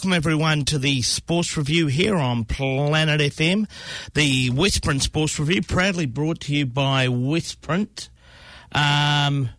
[0.00, 3.68] Welcome everyone to the Sports Review here on Planet FM.
[4.14, 8.08] The Westprint Sports Review proudly brought to you by Westprint.
[8.72, 9.50] Um,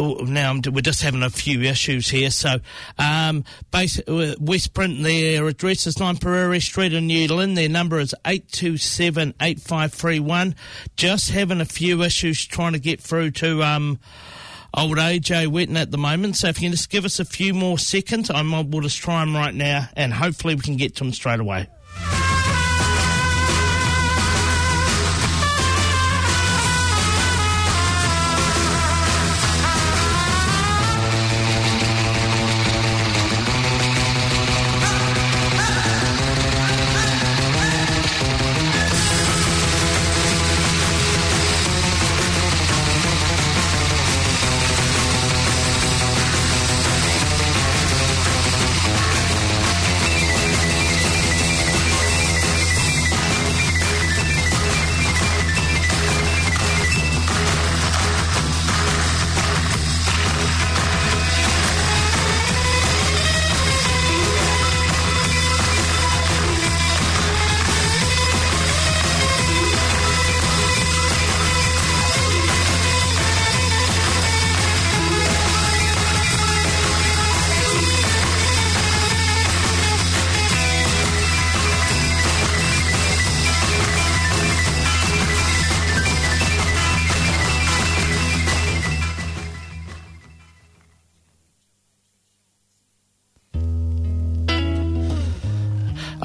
[0.00, 2.32] oh, now we're just having a few issues here.
[2.32, 2.56] So,
[2.98, 7.54] um, basically, Westprint, their address is 9 Prairie Street in New Lynn.
[7.54, 10.56] Their number is 827 8531.
[10.96, 14.00] Just having a few issues trying to get through to, um,
[14.74, 16.36] old AJ Whetton at the moment.
[16.36, 18.98] So if you can just give us a few more seconds, I might will just
[18.98, 21.68] try him right now, and hopefully we can get to him straight away.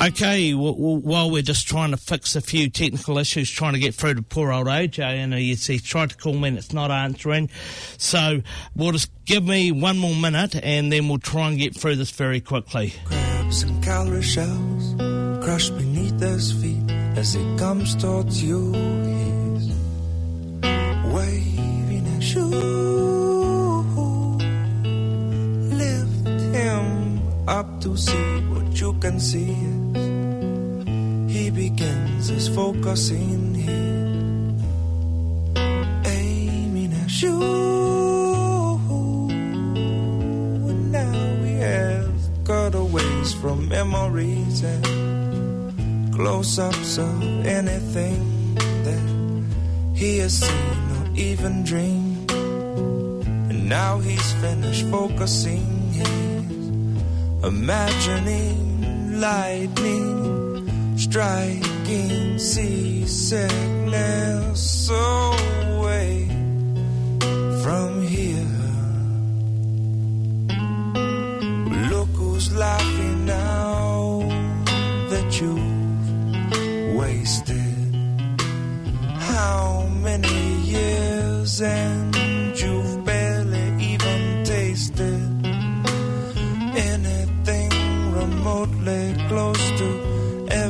[0.01, 3.93] Okay, well, while we're just trying to fix a few technical issues, trying to get
[3.93, 7.51] through to poor old AJ, and he's, he's to call me and it's not answering.
[7.97, 8.41] So
[8.75, 12.09] we'll just give me one more minute and then we'll try and get through this
[12.09, 12.95] very quickly.
[13.05, 14.95] Crabs and calorie shells
[15.69, 18.71] beneath his feet as he comes towards you.
[18.71, 19.67] He's
[21.13, 22.45] waving at you.
[25.77, 29.80] Lift him up to see what you can see
[31.53, 34.07] begins his focusing here,
[36.05, 37.41] aiming at you.
[40.69, 49.01] And now he has cutaways from memories and close-ups of anything that
[49.95, 52.31] he has seen or even dreamed.
[52.31, 55.91] And now he's finished focusing.
[55.91, 56.69] He's
[57.43, 60.40] imagining lightning
[60.97, 66.27] striking seasickness away
[67.63, 68.47] from here.
[71.91, 74.21] Look who's laughing now
[75.09, 77.95] that you've wasted
[79.19, 82.15] how many years and
[82.59, 82.90] you've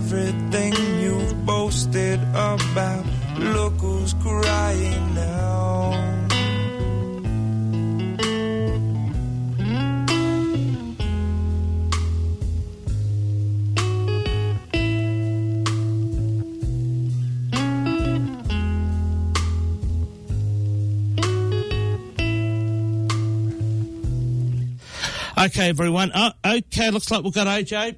[0.01, 3.06] everything you've boasted about.
[3.38, 6.07] Look who's crying now.
[25.38, 26.11] Okay, everyone.
[26.13, 27.96] Oh, okay, looks like we've got AJ.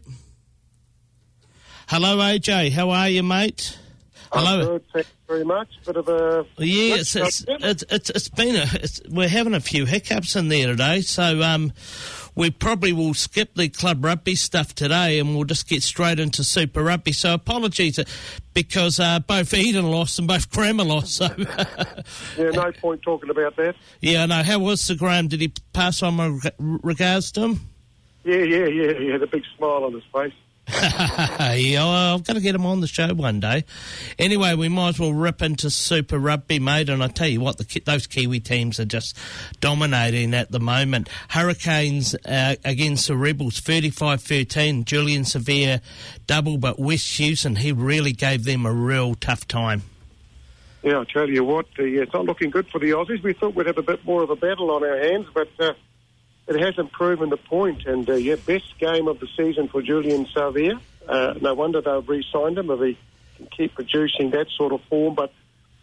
[1.93, 2.71] Hello, AJ.
[2.71, 3.77] How are you, mate?
[4.31, 4.61] Hello.
[4.61, 5.67] I'm good, thank you very much.
[5.85, 9.59] Bit of a yeah, it's it's, it's, it's, it's been a it's, we're having a
[9.59, 11.71] few hiccups in there today, so um,
[12.33, 16.43] we probably will skip the club rugby stuff today, and we'll just get straight into
[16.43, 17.11] Super Rugby.
[17.11, 18.05] So apologies uh,
[18.55, 21.13] because uh, both Eden lost and both Grammar lost.
[21.17, 21.27] So
[22.39, 23.75] yeah, no point talking about that.
[24.01, 24.41] Yeah, no.
[24.41, 25.27] How was Sir Graham?
[25.27, 27.59] Did he pass on my regards to him?
[28.23, 28.93] Yeah, yeah, yeah.
[28.97, 30.33] He had a big smile on his face.
[30.69, 33.65] yeah, I've got to get him on the show one day.
[34.17, 36.87] Anyway, we might as well rip into Super Rugby, mate.
[36.87, 39.17] And I tell you what, the, those Kiwi teams are just
[39.59, 41.09] dominating at the moment.
[41.29, 44.85] Hurricanes uh, against the Rebels, 35-13.
[44.85, 45.81] Julian Savea
[46.27, 49.83] double, but West Houston, he really gave them a real tough time.
[50.81, 53.21] Yeah, I tell you what, uh, it's not looking good for the Aussies.
[53.21, 55.49] We thought we'd have a bit more of a battle on our hands, but...
[55.59, 55.73] Uh,
[56.47, 57.85] it hasn't proven the point.
[57.85, 60.79] And uh, yeah, best game of the season for Julian Savea.
[61.07, 62.97] Uh, no wonder they've re-signed him if he
[63.37, 65.15] can keep producing that sort of form.
[65.15, 65.33] But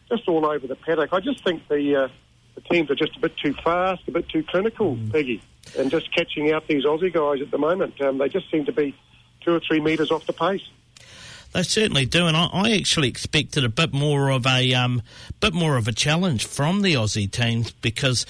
[0.09, 2.09] just all over the paddock, I just think the uh,
[2.55, 4.97] the teams are just a bit too fast, a bit too clinical.
[4.97, 5.12] Mm.
[5.12, 5.43] Piggy.
[5.79, 8.01] and just catching out these Aussie guys at the moment.
[8.01, 8.95] Um, they just seem to be
[9.41, 10.62] two or three metres off the pace.
[11.52, 15.02] They certainly do, and I, I, actually expected a bit more of a um,
[15.41, 18.25] bit more of a challenge from the Aussie teams because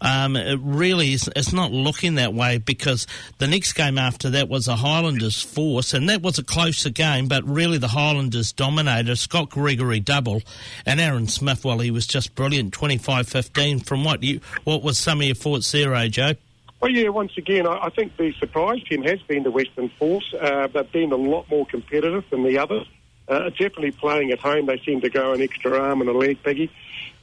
[0.00, 3.06] um, it really is, it's not looking that way because
[3.38, 7.28] the next game after that was a Highlanders force, and that was a closer game,
[7.28, 9.16] but really the Highlanders dominated.
[9.16, 10.42] Scott Gregory double,
[10.84, 15.20] and Aaron Smith, well, he was just brilliant, 25-15 from what you what was some
[15.20, 16.36] of your thoughts there, AJ?
[16.80, 20.34] Well, yeah, once again, I, I think the surprise team has been the Western Force.
[20.34, 22.86] Uh, they've been a lot more competitive than the others.
[23.28, 26.42] Uh, definitely playing at home, they seem to go an extra arm and a leg,
[26.42, 26.70] Piggy.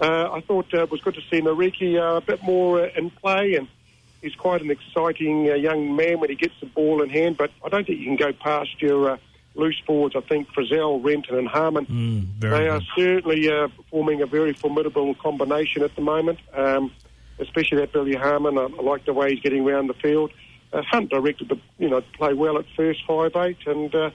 [0.02, 2.90] Uh, I thought uh, it was good to see Mariki uh, a bit more uh,
[2.96, 3.68] in play, and
[4.22, 7.38] he's quite an exciting uh, young man when he gets the ball in hand.
[7.38, 9.18] But I don't think you can go past your uh,
[9.56, 10.16] loose forwards.
[10.16, 11.86] I think Frizell, Renton, and Harmon.
[11.86, 12.68] Mm, they good.
[12.68, 16.40] are certainly uh, forming a very formidable combination at the moment.
[16.54, 16.92] Um,
[17.44, 18.58] especially that Billy Harmon.
[18.58, 20.32] I, I like the way he's getting around the field.
[20.72, 24.10] Uh, Hunt directed the you know play well at first five eight, and uh,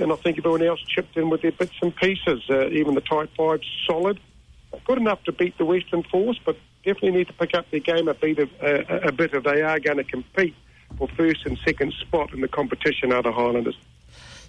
[0.00, 2.42] and I think everyone else chipped in with their bits and pieces.
[2.48, 4.20] Uh, even the tight five solid,
[4.84, 8.08] good enough to beat the Western Force, but definitely need to pick up their game
[8.08, 8.38] a bit.
[8.38, 10.54] Of, uh, a bit if they are going to compete
[10.98, 13.12] for first and second spot in the competition.
[13.12, 13.76] Other Highlanders?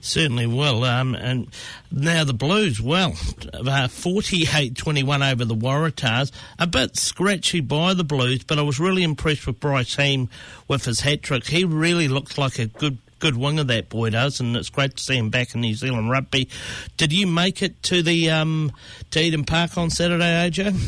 [0.02, 0.84] Certainly will.
[0.84, 1.48] Um, and
[1.92, 3.12] now the Blues, well,
[3.54, 6.32] uh, 48-21 over the Waratahs.
[6.60, 10.30] A bit scratchy by the Blues, but I was really impressed with Bryce Heem
[10.68, 11.48] with his hat-trick.
[11.48, 15.04] He really looks like a good good winger, that boy does, and it's great to
[15.04, 16.50] see him back in New Zealand rugby.
[16.98, 18.72] Did you make it to the um,
[19.12, 20.80] to Eden Park on Saturday, AJ?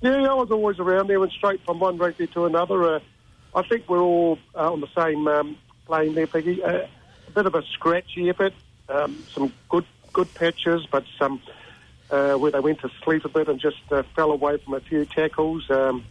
[0.00, 2.96] Yeah, I was always around there, went straight from one rugby to another.
[2.96, 3.00] Uh,
[3.54, 5.56] I think we're all uh, on the same um,
[5.86, 6.62] plane there, Piggy.
[6.62, 6.86] Uh,
[7.34, 8.54] bit of a scratchy effort,
[8.88, 11.40] um, some good good patches, but some
[12.10, 14.80] uh, where they went to sleep a bit and just uh, fell away from a
[14.80, 15.68] few tackles.
[15.70, 16.04] Um,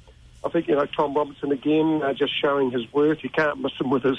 [0.43, 3.23] I think you know Tom Robinson again, uh, just showing his worth.
[3.23, 4.17] You can't miss him with his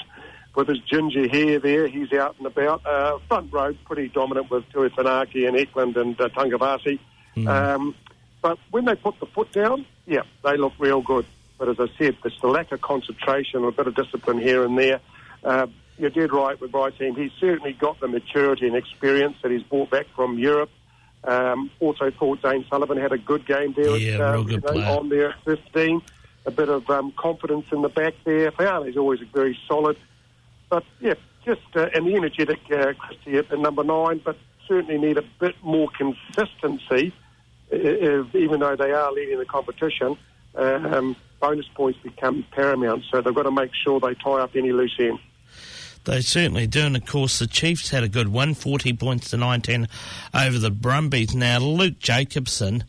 [0.55, 1.87] with his ginger hair there.
[1.89, 2.85] He's out and about.
[2.87, 6.99] Uh, front row pretty dominant with Tui and Eklund and uh, Tu'ungafasi.
[7.37, 7.49] Mm.
[7.49, 7.95] Um,
[8.41, 11.27] but when they put the foot down, yeah, they look real good.
[11.59, 14.79] But as I said, there's the lack of concentration, a bit of discipline here and
[14.79, 15.01] there.
[15.43, 15.67] Uh,
[15.99, 17.15] you're dead right with my team.
[17.15, 20.71] He's certainly got the maturity and experience that he's brought back from Europe.
[21.23, 24.81] Um, also thought Zarn Sullivan had a good game there Yeah, at, real good you
[24.81, 26.03] know, on there at 15.
[26.47, 28.51] A bit of um, confidence in the back there.
[28.51, 29.97] Faiane's always a very solid.
[30.69, 31.15] But, yeah,
[31.45, 34.37] just, uh, the energetic uh, Christie at number nine, but
[34.69, 37.13] certainly need a bit more consistency,
[37.73, 37.77] uh,
[38.35, 40.17] even though they are leading the competition.
[40.55, 44.73] Um, bonus points become paramount, so they've got to make sure they tie up any
[44.73, 45.19] loose end.
[46.05, 49.39] They certainly do, and of course the Chiefs had a good one, 40 points to
[49.39, 49.89] 19
[50.35, 51.35] over the Brumbies.
[51.35, 52.85] Now, Luke Jacobson,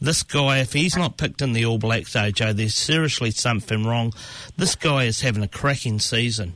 [0.00, 4.12] this guy, if he's not picked in the All Blacks, AJ, there's seriously something wrong.
[4.56, 6.54] This guy is having a cracking season.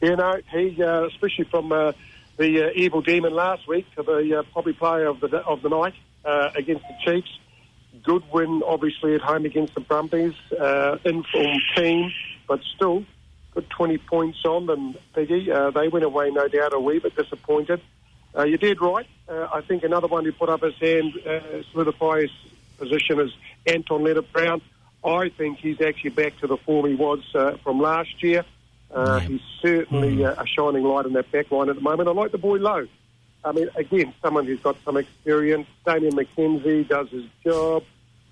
[0.00, 1.92] You know, he, uh, especially from uh,
[2.36, 5.94] the uh, evil demon last week the uh, probably player of the of the night
[6.24, 7.38] uh, against the Chiefs.
[8.04, 10.34] Good win, obviously at home against the Brumbies.
[10.52, 12.12] Uh, informed team,
[12.46, 13.04] but still
[13.56, 15.50] good 20 points on them, Piggy.
[15.50, 17.80] Uh, they went away, no doubt, a wee bit disappointed.
[18.36, 19.06] Uh, you did right.
[19.28, 22.30] Uh, I think another one who put up his hand, uh, solidify his
[22.78, 23.32] position is
[23.66, 24.60] Anton Lienert-Brown.
[25.02, 28.44] I think he's actually back to the form he was uh, from last year.
[28.94, 29.28] Uh, Yeah.
[29.28, 32.08] He's certainly uh, a shining light in that back line at the moment.
[32.08, 32.86] I like the boy Lowe.
[33.42, 35.66] I mean, again, someone who's got some experience.
[35.86, 37.84] Damian McKenzie does his job.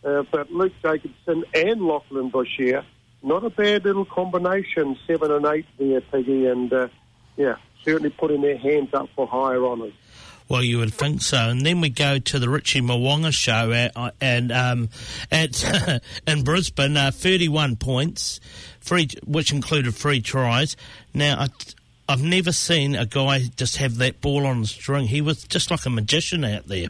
[0.04, 2.84] Uh, but Luke Jacobson and Lachlan Boshier,
[3.24, 6.46] not a bad little combination, seven and eight there, Piggy.
[6.46, 6.88] And, uh,
[7.36, 9.94] yeah, certainly putting their hands up for higher honours.
[10.48, 11.38] Well, you would think so.
[11.38, 14.88] And then we go to the Richie Mo'unga show at, uh, and um,
[15.32, 18.40] at in Brisbane, uh, 31 points,
[18.80, 20.76] free, which included three tries.
[21.14, 21.48] Now, I,
[22.08, 25.06] I've never seen a guy just have that ball on the string.
[25.06, 26.88] He was just like a magician out there.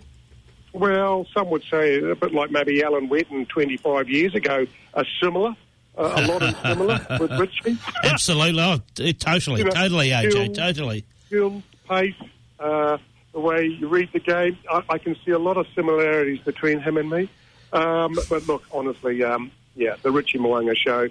[0.73, 5.55] Well, some would say a bit like maybe Alan Whetton 25 years ago, a similar,
[5.97, 7.79] uh, a lot of similar with Richie.
[8.05, 8.63] Absolutely.
[8.63, 8.79] Oh,
[9.19, 11.05] totally, You know, totally, AJ, totally.
[11.27, 12.15] Skill, pace,
[12.59, 12.99] uh,
[13.33, 14.59] the way you read the game.
[14.71, 17.29] I, I can see a lot of similarities between him and me.
[17.73, 21.09] Um, but look, honestly, um, yeah, the Richie Mo'unga show,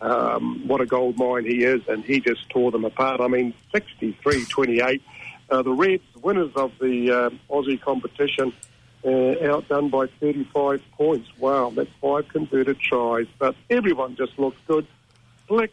[0.00, 3.20] um, what a gold mine he is, and he just tore them apart.
[3.20, 5.00] I mean, 63-28.
[5.48, 8.52] Uh, the Reds, winners of the um Aussie competition,
[9.06, 11.28] uh, outdone by 35 points.
[11.38, 13.26] Wow, that's five converted tries.
[13.38, 14.86] But everyone just looks good.
[15.46, 15.72] Slick,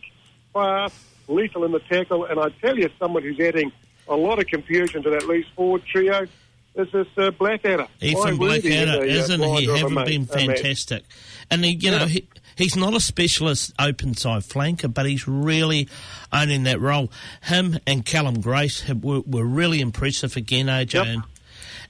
[0.53, 0.95] fast,
[1.27, 2.25] lethal in the tackle.
[2.25, 3.71] And I tell you, someone who's adding
[4.07, 6.27] a lot of confusion to that loose forward trio
[6.75, 7.87] is this uh, Blackadder.
[8.01, 9.45] Ethan Why would he Blackadder, in a, uh, isn't he?
[9.47, 11.03] blinder of a Haven't been fantastic.
[11.49, 15.87] And, he, you know, he, he's not a specialist open side flanker, but he's really
[16.31, 17.11] owning that role.
[17.43, 20.93] Him and Cullen Grace have, were, were really impressive again, AJ.
[20.93, 21.05] Yep.
[21.07, 21.23] And,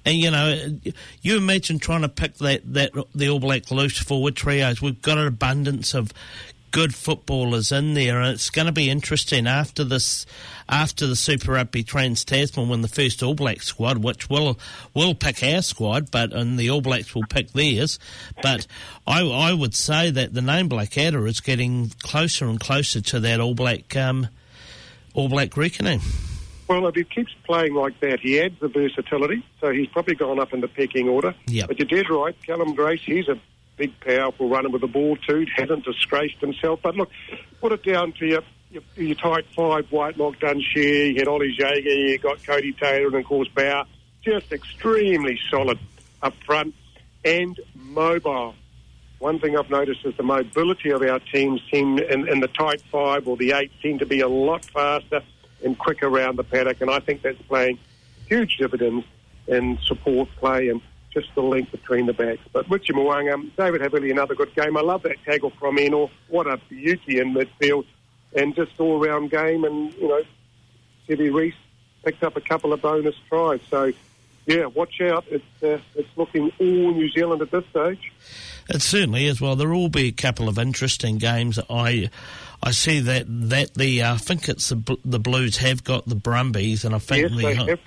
[0.05, 0.79] and you know,
[1.21, 4.81] you imagine trying to pick that, that the All Black loose forward trios.
[4.81, 6.11] We've got an abundance of
[6.73, 10.25] good footballers in there, and it's going to be interesting after this,
[10.67, 14.59] after the Super Rugby Trans Tasman win the first All Black squad, which will
[14.93, 17.99] will pick our squad, but and the All Blacks will pick theirs.
[18.41, 18.67] But
[19.07, 23.39] I, I would say that the name Blackadder is getting closer and closer to that
[23.39, 24.27] All Black um,
[25.13, 26.01] All Black reckoning.
[26.67, 30.39] Well, if he keeps playing like that, he adds the versatility, so he's probably gone
[30.39, 31.35] up in the pecking order.
[31.47, 31.67] Yep.
[31.67, 32.35] But you're dead right.
[32.45, 33.37] Cullen Grace, he's a
[33.75, 35.45] big, powerful runner with the ball too.
[35.55, 36.79] Hasn't disgraced himself.
[36.81, 37.09] But look,
[37.59, 38.41] put it down to your,
[38.71, 43.15] your, your tight five, Whitelock, Dunshea, you had Oli Jager, you got Codie Taylor, and
[43.15, 43.85] of course Bower.
[44.21, 45.79] Just extremely solid
[46.21, 46.73] up front
[47.25, 48.55] and mobile.
[49.19, 52.81] One thing I've noticed is the mobility of our teams seem in, in the tight
[52.91, 55.21] five or the eight seem to be a lot faster
[55.63, 57.79] and quick around the paddock, and I think that's playing
[58.27, 59.05] huge dividends
[59.47, 60.81] in support play and
[61.13, 62.41] just the link between the backs.
[62.51, 64.75] But Richie Mo'unga, David Havili, another good game.
[64.75, 66.09] I love that tackle from Ennor.
[66.27, 67.85] What a beauty in midfield,
[68.35, 69.63] and just all round game.
[69.63, 70.21] And you know,
[71.07, 71.53] Sevu Reece
[72.03, 73.59] picked up a couple of bonus tries.
[73.69, 73.93] So
[74.45, 75.25] yeah, watch out.
[75.29, 78.11] It's uh, it's looking all New Zealand at this stage.
[78.69, 79.41] It certainly is.
[79.41, 81.59] Well, there will be a couple of interesting games.
[81.69, 82.09] I
[82.61, 86.15] I see that that the uh, I think it's the, the Blues have got the
[86.15, 87.79] Brumbies, and I think Yes, the have.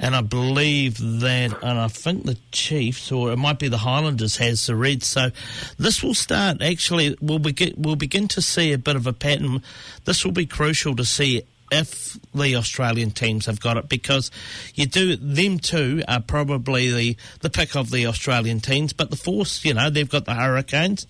[0.00, 4.36] and I believe that, and I think the Chiefs, or it might be the Highlanders,
[4.38, 5.06] has the Reds.
[5.06, 5.30] So
[5.78, 6.62] this will start.
[6.62, 9.62] Actually, we'll begin we'll begin to see a bit of a pattern.
[10.04, 14.30] This will be crucial to see if the Australian teams have got it because
[14.74, 19.16] you do them two are probably the the pick of the Australian teams, but the
[19.16, 21.06] force, you know, they've got the Hurricanes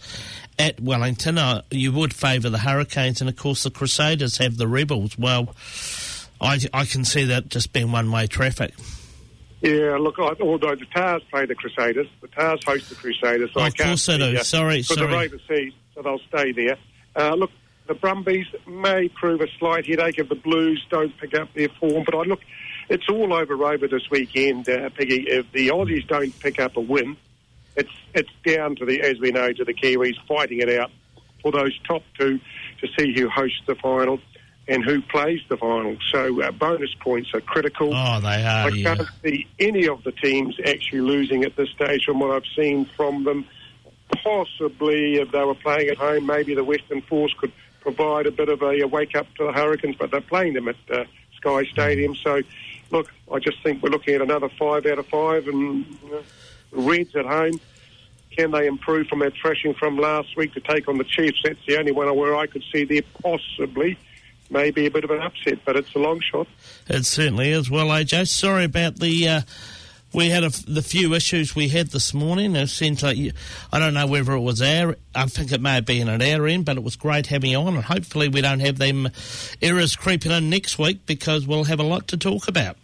[0.58, 1.38] at Wellington.
[1.38, 5.18] Uh, you would favour the Hurricanes, and of course the Crusaders have the Rebels.
[5.18, 5.54] Well,
[6.40, 8.74] I I can see that just being one way traffic.
[9.60, 13.50] Yeah, look, I, although the Tahs play the Crusaders, the Tahs host the Crusaders.
[13.52, 14.36] So Oh, I of course they do.
[14.38, 15.06] Sorry, but sorry.
[15.08, 16.76] they're overseas, so they'll stay there.
[17.16, 17.50] Uh, look,
[17.88, 22.04] the Brumbies may prove a slight headache if the Blues don't pick up their form,
[22.04, 22.40] but I look,
[22.88, 25.26] it's all over over this weekend, uh, Piggy.
[25.26, 27.16] If the Aussies don't pick up a win,
[27.76, 30.90] it's it's down to the, as we know, to the Kiwis fighting it out
[31.42, 32.38] for those top two
[32.80, 34.20] to see who hosts the final
[34.68, 35.96] and who plays the final.
[36.12, 37.94] So uh, bonus points are critical.
[37.94, 38.66] Oh, they are.
[38.66, 38.94] I yeah.
[38.96, 42.84] can't see any of the teams actually losing at this stage from what I've seen
[42.96, 43.46] from them.
[44.22, 47.52] Possibly, if they were playing at home, maybe the Western Force could
[47.94, 50.76] provide a bit of a, wake up to the Hurricanes, but they're playing them at
[50.90, 51.04] uh,
[51.36, 52.14] Sky Stadium.
[52.16, 52.42] So,
[52.90, 56.22] look, I just think we're looking at another five out of five, and you
[56.70, 57.58] Reds at home.
[58.36, 61.38] Can they improve from that thrashing from last week to take on the Chiefs?
[61.42, 63.96] That's the only one where I could see there possibly
[64.50, 66.46] maybe a bit of an upset, but it's a long shot.
[66.88, 67.70] It certainly is.
[67.70, 69.28] Well, AJ, sorry about the.
[69.28, 69.40] Uh,
[70.12, 72.56] we had a, the few issues we had this morning.
[72.56, 73.32] It seems like you,
[73.72, 74.96] I don't know whether it was our.
[75.14, 77.58] I think it may have been at our end, but it was great having you
[77.58, 79.08] on, and hopefully we don't have them
[79.60, 82.76] errors creeping in next week because we'll have a lot to talk about.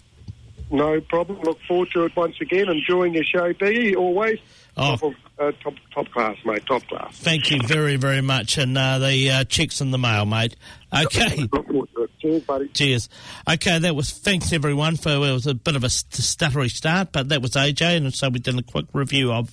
[0.71, 1.41] No problem.
[1.43, 2.69] Look forward to it once again.
[2.69, 3.95] Enjoying your show, B.
[3.95, 4.41] Always
[4.77, 4.97] Oh.
[4.97, 6.67] top, of, uh, top top class, mate.
[6.67, 7.17] Top class.
[7.19, 10.57] Thank you very, very much, and uh, the uh, checks in the mail, mate.
[10.93, 11.49] Okay.
[11.53, 12.11] Look forward to it.
[12.21, 12.69] Cheers, buddy.
[12.69, 13.09] Cheers.
[13.49, 16.13] Okay, that was thanks everyone for it was a bit of a st-
[16.53, 19.51] stuttery start, but that was AJ, and so we did a quick review of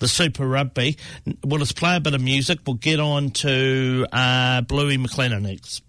[0.00, 0.96] the Super Rugby.
[1.44, 2.58] We'll just play a bit of music.
[2.66, 5.82] We'll get on to uh, Bluey McLennan next.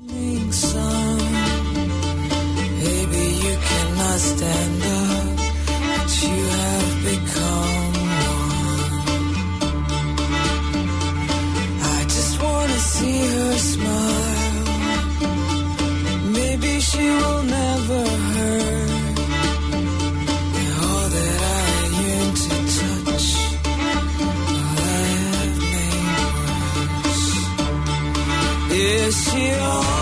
[0.00, 1.18] morning sun.
[2.78, 6.57] Maybe you cannot stand up, but you
[13.58, 14.64] smile.
[16.32, 19.18] Maybe she will never hurt.
[20.82, 23.28] All that I yearn to touch,
[24.54, 26.06] all I have made.
[28.70, 29.97] Is she all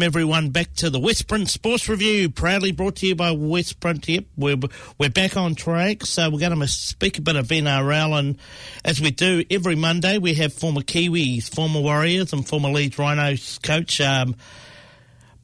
[0.00, 4.08] welcome everyone back to the Westprint Sports Review, proudly brought to you by Westprint.
[4.08, 4.56] Yep, we're
[4.96, 8.38] we're back on track, so we're going to speak a bit of NRL, and
[8.82, 13.58] as we do every Monday, we have former Kiwis, former Warriors, and former Leeds Rhinos
[13.58, 14.36] coach um,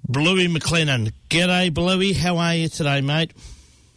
[0.09, 1.13] Bluey McLennan.
[1.29, 2.15] G'day, Bluey.
[2.15, 3.33] How are you today, mate?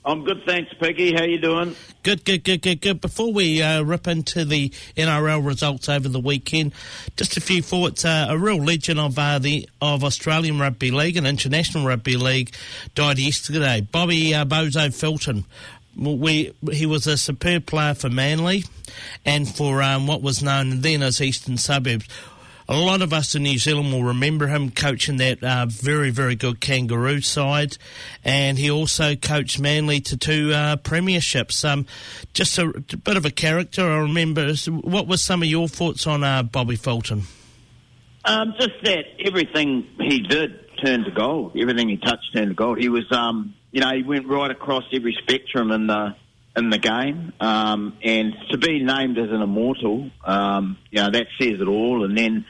[0.06, 1.14] I'm good, thanks, Piggy.
[1.14, 1.76] How you doing?
[2.04, 3.02] Good, good, good, good, good.
[3.02, 6.74] Before we uh, rip into the NRL results over the weekend,
[7.18, 8.06] just a few thoughts.
[8.06, 12.56] Uh, a real legend of uh, the of Australian rugby league and international rugby league
[12.96, 13.82] died yesterday.
[13.82, 15.44] Bobby uh, Bozo Fulton.
[15.98, 18.64] We he was a superb player for Manly,
[19.26, 22.08] and for um, what was known then as Eastern Suburbs
[22.70, 26.36] a lot of us in New Zealand will remember him coaching that uh, very, very
[26.36, 27.78] good Kangaroo side,
[28.24, 31.68] and he also coached Manly to two uh, premierships.
[31.68, 31.88] Um,
[32.36, 33.82] just a, a, bit of a character.
[33.82, 34.54] I remember.
[34.68, 37.24] What were some of your thoughts on uh, Bobby Fulton?
[38.24, 41.58] Um, just that everything he did turned to gold.
[41.60, 42.78] Everything he touched turned to gold.
[42.78, 46.16] He was, um, you know, he went right across every spectrum in the
[46.56, 51.28] in the game, um, and to be named as an immortal, um, you know, that
[51.40, 52.04] says it all.
[52.04, 52.46] And then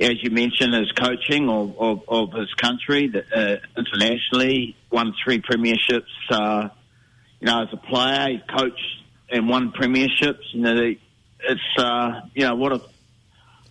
[0.00, 6.02] as you mentioned, his coaching of, of, of his country uh, internationally, won three premierships.
[6.28, 6.68] Uh,
[7.40, 10.42] you know, as a player, he coached and won premierships.
[10.52, 10.94] You know,
[11.40, 12.80] it's uh, you know what a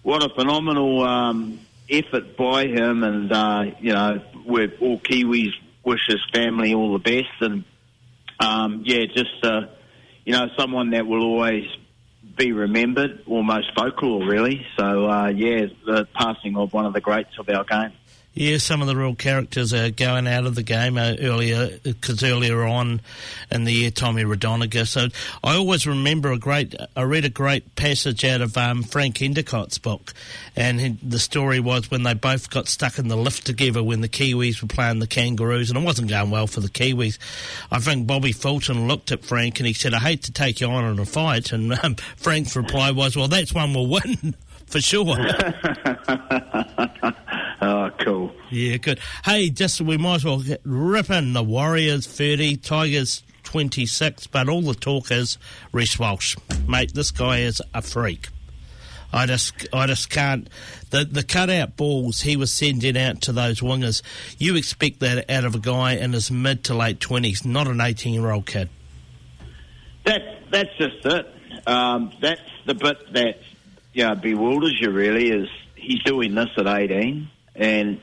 [0.01, 5.51] what a phenomenal um, effort by him, and uh, you know, we're all Kiwis
[5.83, 7.63] wish his family all the best, and
[8.39, 9.61] um, yeah, just uh,
[10.25, 11.65] you know, someone that will always
[12.37, 14.65] be remembered, almost folklore, really.
[14.77, 17.93] So, uh, yeah, the passing of one of the greats of our game.
[18.35, 22.23] Yeah, some of the real characters are going out of the game uh, earlier because
[22.23, 23.01] earlier on
[23.51, 24.87] in the year, Tommy Raudonikis.
[24.87, 25.09] So
[25.43, 26.73] I always remember a great.
[26.95, 30.15] I read a great passage out of um, Frank Endacott's book,
[30.55, 34.01] and he, the story was when they both got stuck in the lift together when
[34.01, 37.19] the Kiwis were playing the Kangaroos, and it wasn't going well for the Kiwis.
[37.71, 40.67] I think Bobby Fulton looked at Frank and he said, "I hate to take you
[40.69, 44.33] on in a fight," and um, Frank's reply was, "Well, that's one we'll win."
[44.73, 45.15] for sure.
[47.61, 48.31] oh, cool.
[48.49, 48.99] Yeah, good.
[49.23, 54.63] Hey, just we might as well get ripping the Warriors 30, Tigers 26, but all
[54.63, 55.37] the talk is
[55.71, 56.35] Reece Walsh.
[56.67, 58.29] Mate, this guy is a freak.
[59.13, 60.49] I just, I just can't.
[60.89, 64.01] The the cutout balls he was sending out to those wingers,
[64.39, 67.79] you expect that out of a guy in his mid to late twenties, not an
[67.79, 68.69] eighteen year old kid.
[70.05, 71.27] That that's just it.
[71.67, 73.13] Um, that's the bit
[73.93, 78.01] that yeah, bewilders you really is he's doing this at 18, and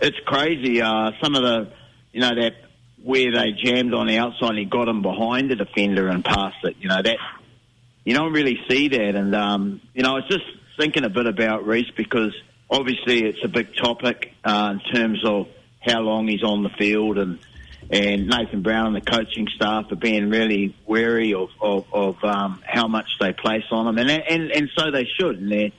[0.00, 0.82] it's crazy.
[0.82, 1.72] Uh, some of the,
[2.12, 2.52] you know, that
[3.02, 6.64] where they jammed on the outside, and he got him behind the defender and passed
[6.64, 6.76] it.
[6.80, 7.16] You know that
[8.04, 10.44] you don't really see that, and um, you know, I was just
[10.78, 12.34] thinking a bit about Reece because
[12.70, 15.48] obviously it's a big topic uh, in terms of
[15.80, 17.38] how long he's on the field and
[17.90, 22.62] and Nathan Brown and the coaching staff are being really wary of of, of um,
[22.66, 25.40] how much they place on them, and and and so they should.
[25.40, 25.72] And they,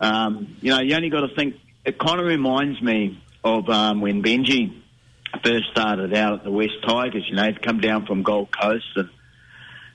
[0.00, 1.56] um, you know, you only got to think.
[1.84, 4.80] It kind of reminds me of um, when Benji
[5.44, 7.26] first started out at the West Tigers.
[7.28, 9.10] You know, he'd come down from Gold Coast, and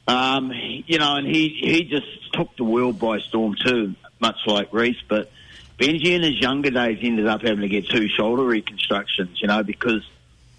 [0.08, 4.74] um, you know, and he he just took the world by storm too, much like
[4.74, 5.02] Reece.
[5.08, 5.32] but.
[5.80, 9.62] Benji in his younger days ended up having to get two shoulder reconstructions, you know,
[9.62, 10.02] because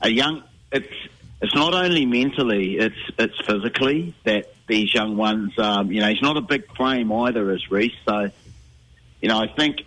[0.00, 0.92] a young it's
[1.40, 5.52] it's not only mentally, it's it's physically that these young ones.
[5.58, 7.92] Um, you know, he's not a big frame either, as Reece.
[8.06, 8.30] So,
[9.20, 9.78] you know, I think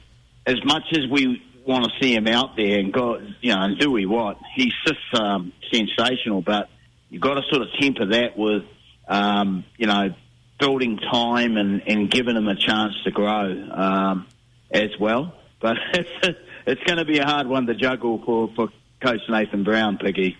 [0.45, 3.77] as much as we want to see him out there and go, you know, and
[3.77, 6.41] do we what, he's just um, sensational.
[6.41, 6.69] But
[7.09, 8.63] you've got to sort of temper that with,
[9.07, 10.13] um, you know,
[10.59, 14.27] building time and, and giving him a chance to grow um,
[14.71, 15.33] as well.
[15.59, 18.69] But it's it's going to be a hard one to juggle for for
[19.01, 20.37] Coach Nathan Brown, Piggy.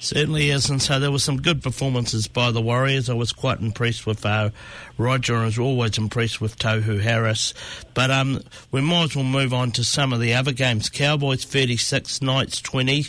[0.00, 3.10] Certainly is, and so there were some good performances by the Warriors.
[3.10, 4.50] I was quite impressed with uh,
[4.96, 7.52] Roger, I was always impressed with Tohu Harris.
[7.94, 10.88] But um, we might as well move on to some of the other games.
[10.88, 13.06] Cowboys 36, Knights 20.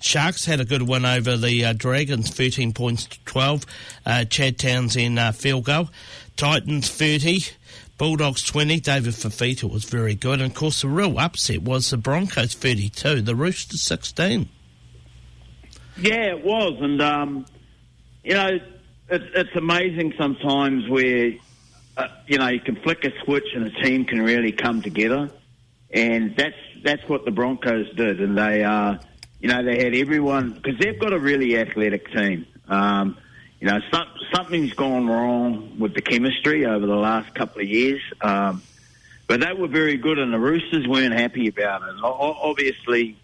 [0.00, 3.64] Sharks had a good win over the uh, Dragons, 13 points to 12.
[4.04, 5.88] Uh, Chad Townsend uh, field goal.
[6.36, 7.40] Titans 30.
[7.96, 10.42] Bulldogs 20, David Fifita was very good.
[10.42, 14.50] And of course, the real upset was the Broncos 32, the Roosters 16.
[15.98, 16.78] Yeah, it was.
[16.80, 17.46] And, um,
[18.22, 18.62] you know, it,
[19.08, 21.32] it's amazing sometimes where,
[21.96, 25.30] uh, you know, you can flick a switch and a team can really come together.
[25.90, 28.20] And that's that's what the Broncos did.
[28.20, 28.98] And they, uh,
[29.40, 32.46] you know, they had everyone, because they've got a really athletic team.
[32.68, 33.16] Um,
[33.60, 38.02] you know, some, something's gone wrong with the chemistry over the last couple of years.
[38.20, 38.62] Um,
[39.26, 41.94] but they were very good, and the Roosters weren't happy about it.
[42.02, 43.16] Obviously,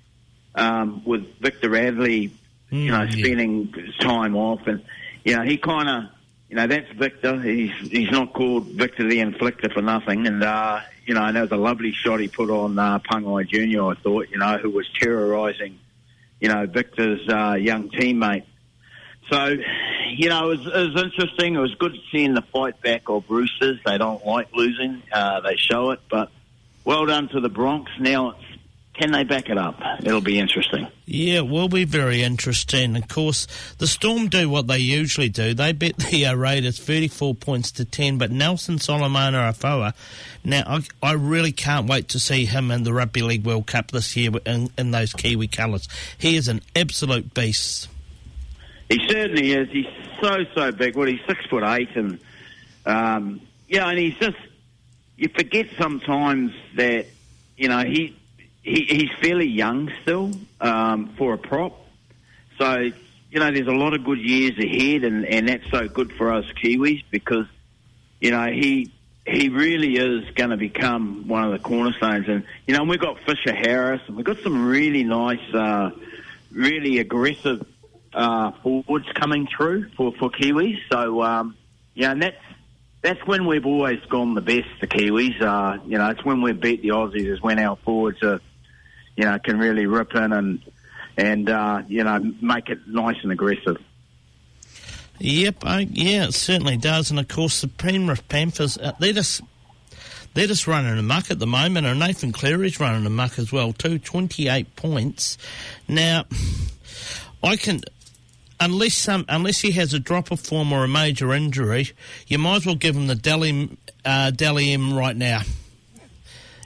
[0.55, 2.33] um, with Victor Radley,
[2.73, 3.25] you know, Mm, yeah.
[3.25, 4.83] spending time off, and
[5.25, 6.05] you know, he kind of,
[6.49, 7.41] you know, that's Victor.
[7.41, 11.43] He's he's not called Victor the Inflictor for nothing, and uh, you know, and that
[11.43, 13.85] was a lovely shot he put on uh, Pangai Junior.
[13.91, 15.79] I thought, you know, who was terrorising,
[16.41, 18.45] you know, Victor's uh, young teammate.
[19.31, 19.57] So,
[20.17, 21.55] you know, it was, it was interesting.
[21.55, 23.79] It was good seeing the fight back of Roosters.
[23.85, 25.03] They don't like losing.
[25.13, 26.31] Uh, they show it, but
[26.85, 27.91] well done to the Bronx.
[27.99, 28.52] Now, it's,
[28.95, 29.81] can they back it up?
[30.05, 30.87] It'll be interesting.
[31.07, 32.95] Yeah, it will be very interesting.
[32.97, 33.47] Of course,
[33.79, 35.55] the Storm do what they usually do.
[35.55, 39.95] They bet the uh, Raiders 34 points to 10, but Nelson Solomona Afoa,
[40.45, 43.93] now, I, I really can't wait to see him in the Rugby League World Cup
[43.93, 45.89] this year in, in those Kiwi colours.
[46.19, 47.89] He is an absolute beast.
[48.89, 49.71] He certainly is.
[49.71, 49.87] He's
[50.21, 50.97] so so big.
[50.97, 52.19] Well, he's six foot eight, and
[52.85, 54.37] um, yeah, and he's just.
[55.17, 57.07] You forget sometimes that
[57.57, 58.17] you know he,
[58.63, 61.79] he he's fairly young still um, for a prop.
[62.59, 66.13] So you know, there's a lot of good years ahead, and and that's so good
[66.13, 67.47] for us Kiwis because
[68.21, 68.93] you know he.
[69.25, 73.21] He really is going to become one of the cornerstones, and you know we've got
[73.21, 75.93] Fisher Harris, and we've got some really nice, uh,
[76.51, 77.65] really aggressive
[78.15, 80.79] uh, forwards coming through for, for Kiwis.
[80.91, 81.57] So, um,
[81.95, 82.37] yeah, and that's,
[83.01, 85.41] that's when we've always gone the best, the Kiwis.
[85.41, 88.41] Uh, you know, it's when we beat the Aussies is when our forwards are,
[89.17, 90.61] you know, can really rip in and,
[91.17, 93.77] and, uh, you know, make it nice and aggressive.
[95.19, 97.11] Yep, I, yeah, it certainly does.
[97.11, 99.41] And of course, the Penrith Panthers, uh, they're just
[100.35, 103.99] they're just running amok at the moment, and Nathan Cleary's running amok as well too.
[104.01, 105.39] Twenty eight points.
[105.87, 106.25] Now,
[107.43, 107.83] I can.
[108.59, 111.91] Unless some, unless he has a drop of form or a major injury,
[112.29, 115.43] you might as well give him the Dally, uh, M right now.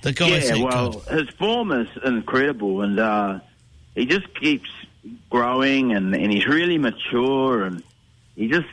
[0.07, 1.19] The guy's yeah, well, good.
[1.19, 3.40] his form is incredible, and uh,
[3.97, 4.71] he just keeps
[5.31, 7.83] growing, and, and he's really mature, and
[8.37, 8.69] he just,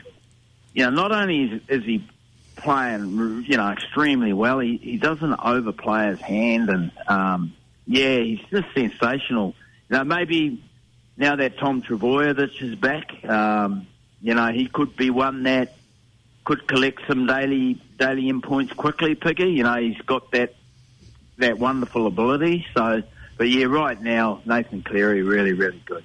[0.75, 2.07] you know, not only is, is he
[2.55, 7.53] playing, you know, extremely well, he, he doesn't overplay his hand, and um,
[7.87, 9.55] yeah, he's just sensational.
[9.89, 10.63] You know, maybe
[11.17, 13.87] now that Tom Trbojevic is back, um,
[14.21, 15.73] you know, he could be one that
[16.45, 19.49] could collect some daily Dally M points quickly, Piggy.
[19.49, 20.53] You know, he's got that
[21.37, 22.65] that wonderful ability.
[22.75, 23.03] So,
[23.37, 26.03] but yeah, right now Nathan Cleary really really good.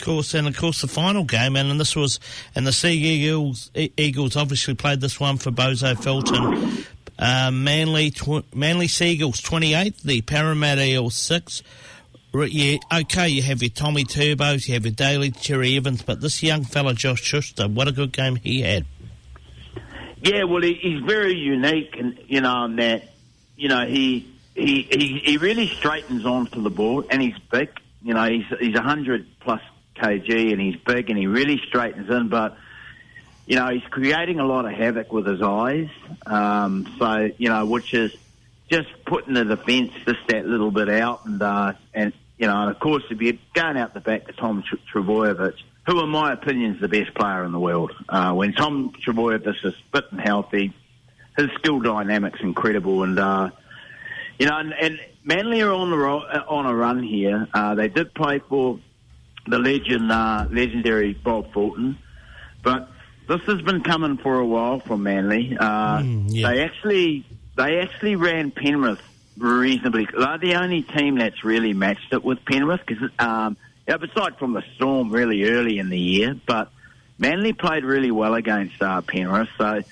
[0.00, 2.20] Of course, and of course, the final game, and and this was,
[2.54, 6.84] and the Sea Eagles, E- Eagles obviously played this one for Bozo Fulton.
[7.18, 11.64] Uh, Manly, tw- Manly Seagulls 28, the Parramatta Eels 6.
[12.32, 16.20] Right, Yeah, okay, you have your Tommy Turbos, you have your Daly Cherry Evans, but
[16.20, 18.86] this young fella, Josh Schuster, what a good game he had.
[20.22, 23.08] Yeah, well, he, he's very unique, and you know, in that
[23.56, 27.70] you know he he he, he really straightens onto the ball, and he's big.
[28.02, 29.60] You know, he's he's a hundred plus
[29.96, 32.28] kg, and he's big, and he really straightens in.
[32.28, 32.56] But
[33.46, 35.88] you know, he's creating a lot of havoc with his eyes.
[36.26, 38.14] Um, so you know, which is
[38.70, 42.70] just putting the defence just that little bit out, and uh, and you know, and
[42.70, 45.54] of course, if you're going out the back to Tom Tr- Trbojevic,
[45.86, 47.92] who, in my opinion, is the best player in the world.
[48.08, 50.72] Uh, when Tom Trbojevic is fit and healthy,
[51.36, 53.50] his skill dynamic's incredible, and uh,
[54.38, 57.46] you know, and, and Manly are on the ro- uh, on a run here.
[57.52, 58.78] Uh, they did play for
[59.46, 61.98] the legend, uh, legendary Bob Fulton,
[62.62, 62.88] but
[63.28, 65.56] this has been coming for a while from Manly.
[65.58, 66.50] Uh, Mm, yeah.
[66.50, 67.24] They actually
[67.56, 69.00] they actually ran Penrith
[69.36, 70.06] reasonably.
[70.16, 74.52] They're the only team that's really matched it with Penrith because, um, yeah, aside from
[74.52, 76.70] the Storm really early in the year, but
[77.18, 79.82] Manly played really well against uh, Penrith, so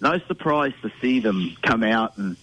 [0.00, 2.36] no surprise to see them come out and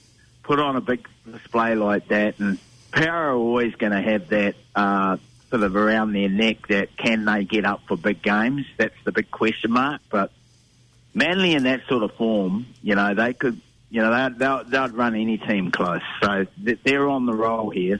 [0.49, 2.39] put on a big display like that.
[2.39, 2.57] And
[2.91, 5.17] Parra are always going to have that uh,
[5.51, 8.65] sort of around their neck that can they get up for big games?
[8.75, 10.01] That's the big question mark.
[10.09, 10.31] But
[11.13, 14.91] Manly in that sort of form, you know, they could, you know, they'd, they'd, they'd
[14.91, 16.01] run any team close.
[16.23, 17.99] So they're on the roll here.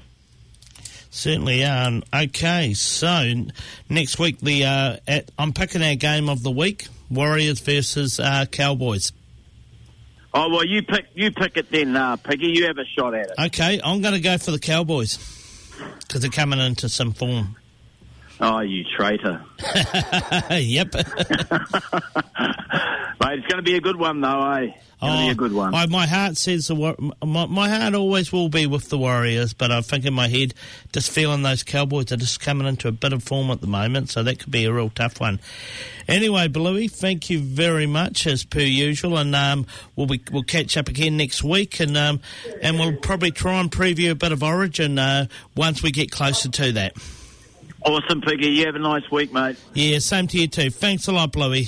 [1.12, 2.02] Certainly are.
[2.12, 3.46] Okay, so
[3.90, 8.46] next week, the uh, at, I'm picking our game of the week Warriors versus uh,
[8.50, 9.12] Cowboys.
[10.34, 12.48] Oh well, you pick you pick it then, uh, Piggy.
[12.48, 13.34] You have a shot at it.
[13.48, 15.18] Okay, I'm going to go for the Cowboys
[16.02, 17.56] because they're coming into some form.
[18.42, 19.44] Oh, you traitor!
[20.52, 20.94] yep.
[23.22, 24.72] Mate, it's going to be a good one, though, eh?
[25.02, 25.76] It's going to be a good one.
[25.76, 29.54] I, my heart says the Wa- my, my heart always will be with the Warriors,
[29.54, 30.54] but I think in my head,
[30.94, 34.10] just feeling those Cowboys are just coming into a bit of form at the moment,
[34.10, 35.42] so that could be a real tough one.
[36.08, 39.66] Anyway, Bluey, thank you very much as per usual, and um,
[39.98, 42.22] we'll be, we'll catch up again next week, and um,
[42.62, 45.26] and we'll probably try and preview a bit of Origin uh,
[45.56, 46.94] once we get closer to that.
[47.84, 48.48] Awesome, Piggy.
[48.48, 49.58] You have a nice week, mate.
[49.74, 50.70] Yeah, same to you too.
[50.70, 51.68] Thanks a lot, Bluey.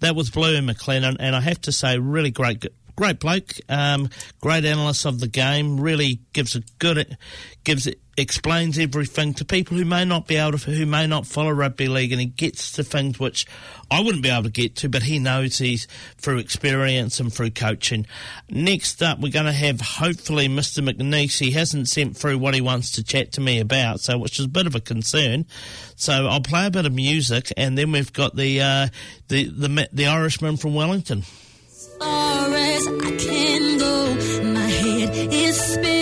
[0.00, 2.64] That was Bluey McLennan, and I have to say, really great,
[2.98, 5.78] great bloke, um, great analyst of the game.
[5.78, 7.16] Really gives a good,
[7.62, 11.52] gives explains everything to people who may not be able to, who may not follow
[11.52, 13.46] rugby league, and he gets to things which
[13.88, 17.50] I wouldn't be able to get to, but he knows he's through experience and through
[17.50, 18.04] coaching.
[18.50, 20.82] Next up, we're going to have hopefully Mr.
[20.82, 21.38] McNeice.
[21.38, 24.46] He hasn't sent through what he wants to chat to me about, so which is
[24.46, 25.46] a bit of a concern.
[25.94, 28.88] So I'll play a bit of music, and then we've got the uh,
[29.28, 31.22] the, the the Irishman from Wellington.
[31.98, 33.96] Far as I can go.
[34.54, 35.97] My head is spinning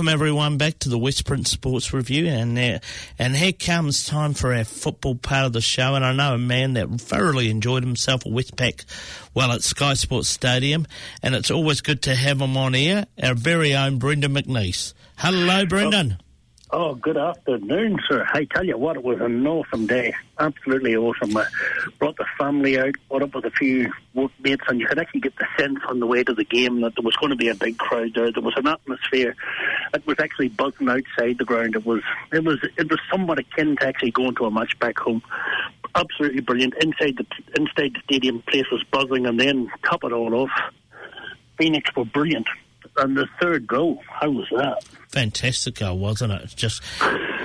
[0.00, 2.78] Welcome everyone back to the Westprint Sports Review, and uh,
[3.18, 5.94] and here comes time for our football part of the show.
[5.94, 8.86] And I know a man that thoroughly enjoyed himself at Westpac,
[9.34, 10.86] while at Sky Sports Stadium,
[11.22, 13.08] and it's always good to have him on air.
[13.22, 14.94] Our very own Brendan McNeice.
[15.18, 16.16] Hello, Brendan.
[16.72, 18.24] Oh, good afternoon, sir.
[18.32, 20.14] I tell you what, it was an awesome day.
[20.38, 21.36] Absolutely awesome.
[21.36, 21.44] I
[21.98, 25.34] brought the family out, brought up with a few workmates, and you could actually get
[25.36, 27.56] the sense on the way to the game that there was going to be a
[27.56, 28.30] big crowd there.
[28.30, 29.34] There was an atmosphere.
[29.94, 31.74] It was actually buzzing outside the ground.
[31.74, 32.02] It was,
[32.32, 35.22] it was, it was somewhat akin to actually going to a match back home.
[35.96, 36.74] Absolutely brilliant.
[36.80, 37.26] Inside the
[37.60, 40.50] inside the stadium, place was buzzing, and then top it all off,
[41.58, 42.46] Phoenix were brilliant.
[42.96, 44.84] And the third goal, how was that?
[45.08, 46.54] Fantastic goal, wasn't it?
[46.54, 46.82] Just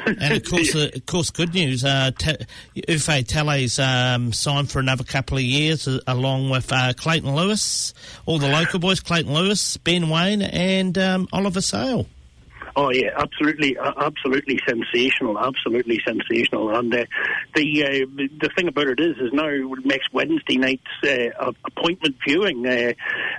[0.06, 1.84] and of course, uh, of course, good news.
[1.84, 2.36] Uh, Ta-
[2.76, 7.94] Ufe Tale's um, signed for another couple of years, uh, along with uh, Clayton Lewis,
[8.26, 12.08] all the local boys, Clayton Lewis, Ben Waine, and um, Oliver Sail.
[12.78, 16.76] Oh yeah, absolutely, uh, absolutely sensational, absolutely sensational.
[16.76, 17.06] And uh,
[17.54, 18.06] the uh,
[18.42, 19.50] the thing about it is, is now
[19.86, 22.92] next Wednesday night's uh, appointment viewing uh,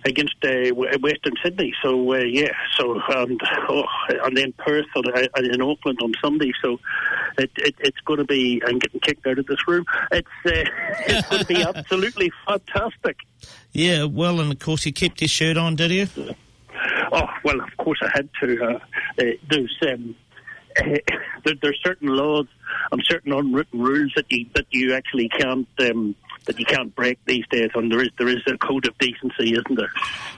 [0.07, 1.75] against uh, Western Sydney.
[1.83, 5.03] So uh, yeah, so and oh, and then Perth uh,
[5.37, 6.53] in Auckland on Sunday.
[6.63, 6.79] So
[7.37, 8.63] it, it, it's going to be.
[8.67, 9.85] I'm getting kicked out of this room.
[10.13, 10.51] It's uh,
[11.09, 13.19] it's going to be absolutely fantastic.
[13.73, 16.35] Yeah, well, and of course, you kept your shirt on, did you?
[17.17, 18.63] Oh well, of course I had to.
[18.63, 18.79] Uh,
[19.19, 20.15] uh, there's um,
[21.45, 22.47] there, there's certain laws
[22.93, 27.19] and certain unwritten rules that you that you actually can't um, that you can't break
[27.25, 29.91] these days, and there is there is a code of decency, isn't there?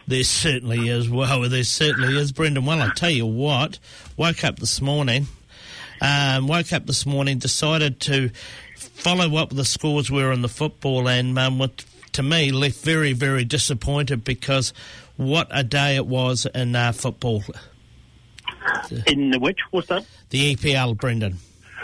[0.07, 1.11] There certainly is.
[1.11, 2.65] Well, there certainly is, Brendan.
[2.65, 3.81] Well, I tell you what,
[4.17, 5.27] woke up this morning,
[6.01, 8.31] um, woke up this morning, decided to
[8.77, 13.13] follow up the scores were in the football, and um, what, to me left very,
[13.13, 14.73] very disappointed because
[15.19, 17.45] what a day it was in uh, football.
[19.07, 20.07] In the which was that?
[20.31, 21.39] The EPL, Brendan.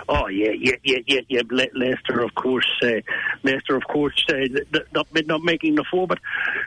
[0.09, 1.41] Oh yeah, yeah, yeah, yeah, yeah.
[1.51, 2.67] Le- Leicester, of course.
[2.83, 3.01] Uh,
[3.43, 6.07] Leicester, of course, uh, not not making the four.
[6.07, 6.19] But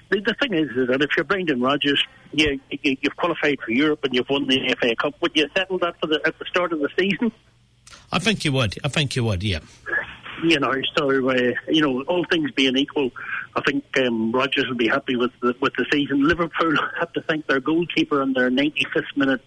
[0.10, 3.72] the, the thing is, is that if you're Brendan Rodgers, you, you you've qualified for
[3.72, 5.16] Europe and you've won the FA Cup.
[5.22, 7.32] Would you settle that for the at the start of the season?
[8.12, 8.76] I think you would.
[8.84, 9.44] I think you would.
[9.44, 9.60] Yeah.
[10.44, 13.12] You know, so uh, you know, all things being equal,
[13.56, 16.28] I think um, Rodgers will be happy with the, with the season.
[16.28, 19.42] Liverpool have to thank their goalkeeper and their 95th minute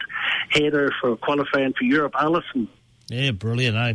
[0.48, 2.68] header for qualifying for Europe, Alisson.
[3.08, 3.94] Yeah, brilliant, eh?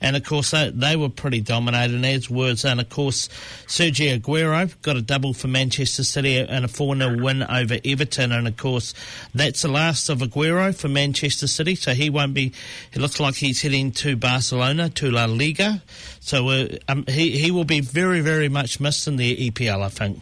[0.00, 2.64] And of course, they, they were pretty dominating as words.
[2.64, 3.28] And of course,
[3.66, 8.32] Sergio Aguero got a double for Manchester City and a 4 0 win over Everton.
[8.32, 8.94] And of course,
[9.34, 11.74] that's the last of Aguero for Manchester City.
[11.74, 12.52] So he won't be,
[12.92, 15.82] it looks like he's heading to Barcelona, to La Liga.
[16.20, 19.88] So uh, um, he, he will be very, very much missed in the EPL, I
[19.88, 20.20] think.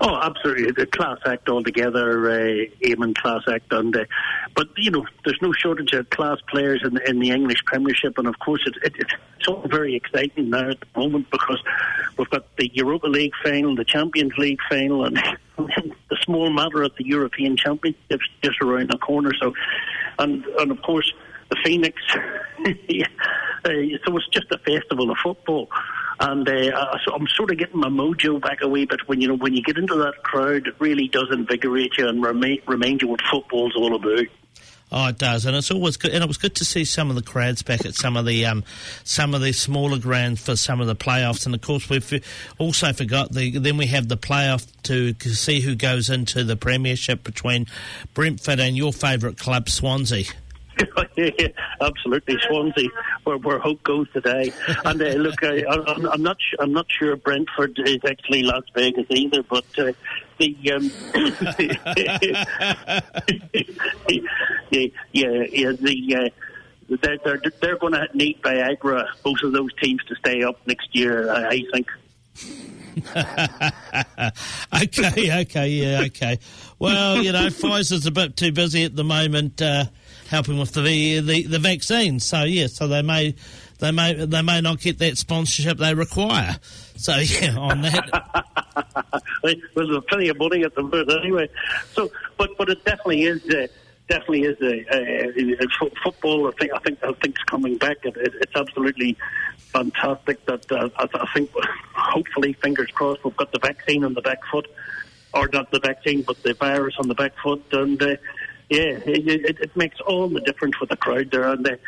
[0.00, 0.72] Oh, absolutely.
[0.72, 3.72] The class act altogether, uh, Eamon class act.
[3.72, 3.82] Uh,
[4.54, 8.18] but, you know, there's no shortage of class players in, in the English Premiership.
[8.18, 11.62] And, of course, it, it, it's all very exciting now at the moment because
[12.16, 15.16] we've got the Europa League final, the Champions League final, and
[15.56, 19.32] the small matter of the European Championships just around the corner.
[19.40, 19.54] So,
[20.18, 21.12] and, and of course,
[21.50, 22.00] the Phoenix.
[22.14, 23.70] uh,
[24.04, 25.68] so it's just a festival of football.
[26.20, 29.28] And uh, so I'm sort of getting my mojo back a wee bit when you
[29.28, 33.02] know when you get into that crowd, it really does invigorate you and remind, remind
[33.02, 34.26] you what football's all about.
[34.90, 36.12] Oh, it does, and it's always good.
[36.12, 38.46] And it was good to see some of the crowds back at some of the
[38.46, 38.64] um,
[39.04, 41.44] some of the smaller grounds for some of the playoffs.
[41.44, 42.24] And of course, we've
[42.56, 43.58] also forgot the.
[43.58, 47.66] Then we have the playoff to see who goes into the premiership between
[48.14, 50.24] Brentford and your favourite club, Swansea.
[51.80, 52.88] absolutely, Swansea,
[53.24, 54.52] where, where hope goes today.
[54.84, 58.64] And uh, look, I, I'm, I'm not, su- I'm not sure Brentford is actually Las
[58.74, 59.92] Vegas either, but uh,
[60.38, 60.90] the, um,
[61.90, 62.18] yeah,
[65.12, 66.16] yeah, yeah, the.
[66.16, 66.28] Uh,
[67.02, 70.94] they're, they're, they're going to need Viagra, both of those teams, to stay up next
[70.94, 71.86] year, I, I think.
[74.82, 76.38] okay, okay, yeah, okay.
[76.78, 79.84] Well, you know, Pfizer's a bit too busy at the moment uh,
[80.28, 82.20] helping with the, the the vaccine.
[82.20, 83.34] So yeah, so they may
[83.78, 86.56] they may they may not get that sponsorship they require.
[86.96, 88.44] So yeah, on that.
[89.42, 91.48] there's plenty of money at the moment anyway.
[91.92, 93.44] So, but but it definitely is.
[93.48, 93.66] Uh,
[94.08, 95.68] Definitely is a,
[96.02, 96.48] football.
[96.48, 97.98] I think I think I think it's coming back.
[98.04, 99.18] It, it, it's absolutely
[99.58, 100.42] fantastic.
[100.46, 101.50] That uh, I, I think,
[101.94, 104.66] hopefully, fingers crossed, we've got the vaccine on the back foot,
[105.34, 108.16] or not the vaccine, but the virus on the back foot, and uh,
[108.68, 111.44] yeah, it, it, it makes all the difference with the crowd there.
[111.44, 111.66] And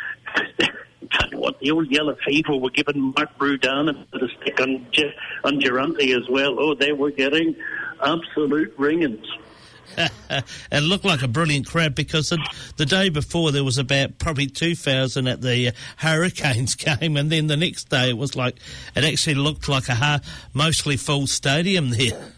[1.30, 4.86] you what, the old yellow fever were giving Mark Rudan a bit of stick on
[5.44, 6.56] on Durante as well.
[6.58, 7.56] Oh, they were getting
[8.02, 9.26] absolute ringings.
[10.70, 12.38] it looked like a brilliant crowd because the,
[12.76, 17.48] the day before there was about probably 2,000 at the uh, Hurricanes game, and then
[17.48, 18.56] the next day it was like
[18.94, 20.20] it actually looked like a ha-
[20.54, 22.32] mostly full stadium there.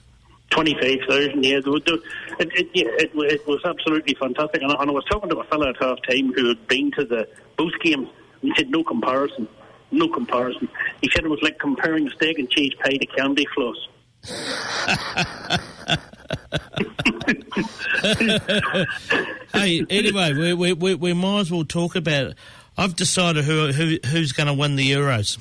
[0.53, 1.61] 25,000, yeah.
[1.61, 1.97] There was- there-
[2.39, 4.63] It, it, yeah, it, it was absolutely fantastic.
[4.63, 6.91] And I, and I was talking to a fellow at half time who had been
[6.93, 8.09] to the both games,
[8.41, 9.49] he said, no comparison.
[9.91, 10.69] No comparison.
[11.03, 13.77] He said it was like comparing steak and cheese pie to candy floss.
[19.55, 22.37] hey, anyway, we, we, we, we might as well talk about it.
[22.77, 25.39] I've decided who, who who's going to win the Euros.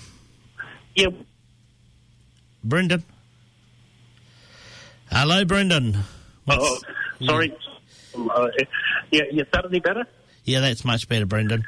[0.96, 1.08] Yeah,
[2.64, 3.04] Brendan.
[5.12, 5.98] Hello, Brendan.
[6.46, 7.54] What's- oh, sorry.
[8.16, 8.48] Uh,
[9.12, 10.06] yeah, is that any better?
[10.46, 11.66] Yeah, that's much better, Brendan.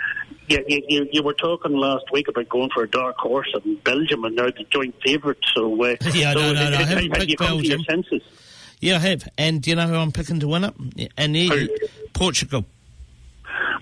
[0.48, 3.76] Yeah, you, you, you were talking last week about going for a dark horse in
[3.78, 5.38] Belgium, and they're the joint favourite.
[5.54, 7.78] So, uh, Yeah, so no, no, no, I have haven't you picked come to your
[7.78, 7.84] Belgium.
[7.84, 8.22] senses?
[8.82, 9.30] Yeah, I have.
[9.38, 11.12] And do you know who I'm picking to win it?
[11.18, 11.36] And
[12.14, 12.66] Portugal.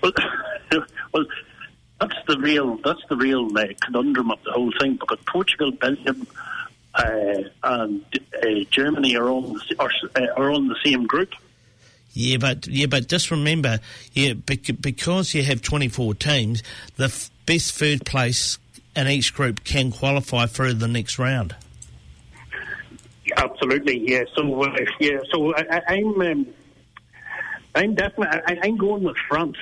[0.02, 0.12] Well,
[1.12, 1.24] well,
[2.00, 6.26] that's the real that's the real uh, conundrum of the whole thing because Portugal, Belgium,
[6.94, 11.30] and uh, Germany are on the, are, uh, are on the same group.
[12.14, 13.80] Yeah, but yeah, but just remember,
[14.12, 16.62] yeah, because you have 24 teams,
[16.96, 18.58] the f- best third place
[18.94, 21.56] in each group can qualify for the next round.
[23.36, 24.24] Absolutely, yeah.
[24.34, 26.46] So uh, yeah, so I, I, I'm um,
[27.74, 29.56] I'm definitely I, I'm going with France.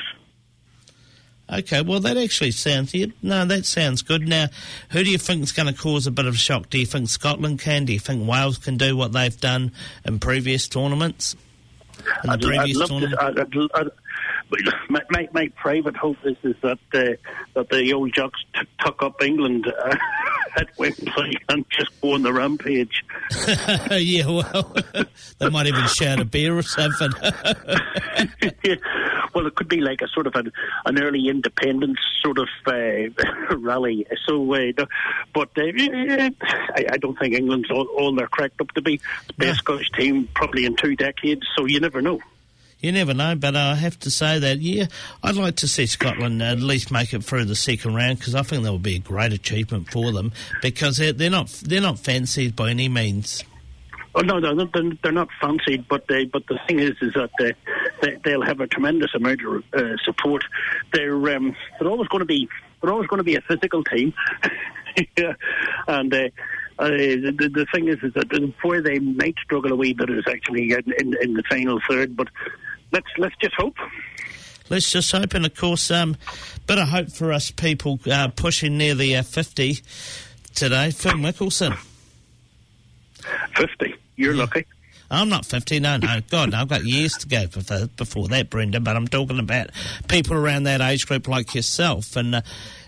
[1.52, 2.94] Okay, well, that actually sounds.
[2.94, 4.28] Yeah, no, that sounds good.
[4.28, 4.46] Now,
[4.90, 6.70] who do you think is going to cause a bit of shock?
[6.70, 7.86] Do you think Scotland can?
[7.86, 9.72] Do you think Wales can do what they've done
[10.04, 11.34] in previous tournaments?
[12.24, 13.18] In the I'd, I'd love tournament?
[13.18, 13.24] to.
[13.24, 13.90] I'd, I'd, I'd,
[14.88, 17.14] my, my, my private hope is, is that uh,
[17.54, 19.96] that the old jocks t- tuck up England uh,
[20.56, 23.04] at Wembley and just go on the rampage.
[23.90, 24.74] yeah, well,
[25.38, 27.12] they might even shout a beer or something.
[29.34, 30.52] well, it could be like a sort of an,
[30.84, 34.06] an early independence sort of uh, rally.
[34.26, 34.72] So, uh,
[35.32, 39.00] but uh, I, I don't think England's all, all they're cracked up to be.
[39.28, 41.46] The best Scottish team probably in two decades.
[41.56, 42.20] So you never know.
[42.80, 43.34] You never know.
[43.34, 44.86] But I have to say that, yeah,
[45.22, 48.42] I'd like to see Scotland at least make it through the second round because I
[48.42, 51.98] think that would be a great achievement for them because they're, they're not they're not
[51.98, 53.44] fancied by any means.
[54.14, 57.12] Oh no, they're not, they're- they're not fancied, but they, but the thing is, is
[57.14, 57.52] that they,
[58.02, 60.42] they they'll have a tremendous amount of uh, support.
[60.92, 62.48] They're um, they're always going to be
[62.80, 64.12] they're always going to be a physical team,
[65.16, 65.34] yeah.
[65.86, 66.12] and.
[66.12, 66.28] Uh,
[66.78, 70.24] uh, the, the thing is, is that where they might struggle a wee bit is
[70.26, 72.16] actually in, in, in the final third.
[72.16, 72.28] But
[72.92, 73.76] let's let's just hope.
[74.68, 76.16] Let's just hope, and of course, um,
[76.66, 79.78] bit of hope for us people uh, pushing near the uh, 50
[80.54, 80.92] today.
[80.92, 81.76] Phil Mickelson.
[83.56, 84.64] Fifty, you're lucky.
[85.10, 86.20] I'm not 50, no, no.
[86.30, 89.70] God, I've got years to go before, before that, Brenda, but I'm talking about
[90.06, 92.42] people around that age group like yourself and uh,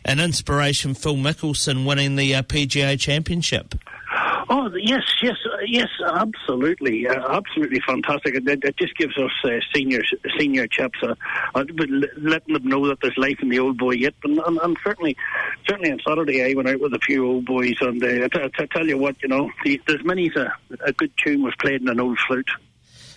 [0.05, 3.75] an inspiration, Phil Mickelson winning the uh, PGA Championship.
[4.55, 8.35] Oh yes, yes, uh, yes, absolutely, uh, absolutely fantastic.
[8.35, 10.03] It, it just gives us uh, senior
[10.39, 11.15] senior chaps uh,
[11.55, 11.65] uh,
[12.19, 14.13] letting them know that there's life in the old boy yet.
[14.23, 15.17] And, and, and certainly,
[15.67, 18.53] certainly on Saturday I went out with a few old boys, and uh, I, t-
[18.59, 20.53] I tell you what, you know, the, there's many a,
[20.85, 22.51] a good tune was played in an old flute.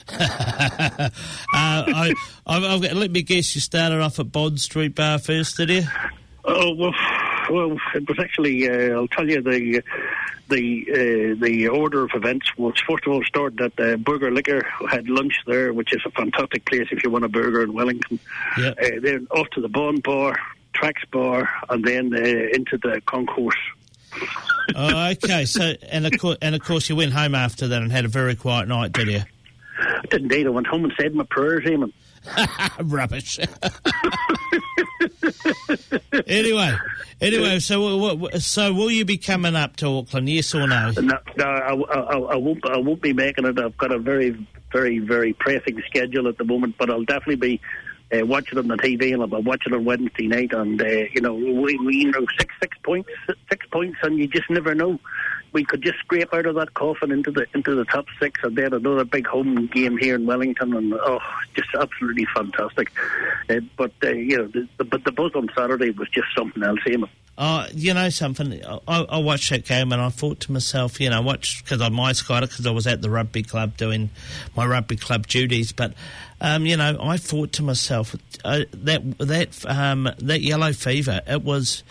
[0.09, 1.09] uh,
[1.53, 2.13] I,
[2.47, 5.83] got, let me guess, you started off at Bond Street Bar first, did you?
[6.45, 6.93] Oh well,
[7.49, 8.69] well, it was actually.
[8.69, 9.81] Uh, I'll tell you the
[10.49, 14.65] the uh, the order of events was first of all started at the Burger Liquor.
[14.89, 18.19] Had lunch there, which is a fantastic place if you want a burger in Wellington.
[18.57, 18.69] Yeah.
[18.69, 20.37] Uh, then off to the Bond Bar,
[20.73, 23.57] Trax Bar, and then uh, into the concourse.
[24.75, 25.45] Oh, okay.
[25.45, 28.09] So, and of course, and of course, you went home after that and had a
[28.09, 29.21] very quiet night, did you?
[29.79, 30.49] I didn't Either.
[30.49, 31.91] I went home and said my prayers, Eamon.
[32.79, 33.39] Rubbish.
[36.27, 36.75] anyway,
[37.21, 40.29] anyway, so so will you be coming up to Auckland?
[40.29, 40.91] Yes or no?
[40.91, 42.65] No, no I, I, I won't.
[42.69, 43.59] I won't be making it.
[43.59, 47.61] I've got a very, very, very pressing schedule at the moment, but I'll definitely be
[48.13, 50.53] uh, watching on the TV, and I'll be watching on Wednesday night.
[50.53, 53.09] And uh, you know, we, we, you know, six, six points,
[53.49, 54.99] six points, and you just never know.
[55.55, 58.57] We could just scrape out of that coffin into the into the top six, and
[58.57, 61.19] then another big home game here in Wellington, and oh,
[61.55, 62.91] just absolutely fantastic.
[63.49, 66.61] Uh, but uh, you know, the, the, but the buzz on Saturday was just something
[66.61, 67.07] else, Eamon.
[67.37, 68.63] Oh, you know something?
[68.63, 71.89] I, I watched that game and I thought to myself, you know, watch because I
[71.89, 74.09] my it because I was at the rugby club doing
[74.55, 75.73] my rugby club duties.
[75.73, 75.93] But
[76.39, 81.21] um, you know, I thought to myself uh, that that um, that yellow fever.
[81.27, 81.83] It was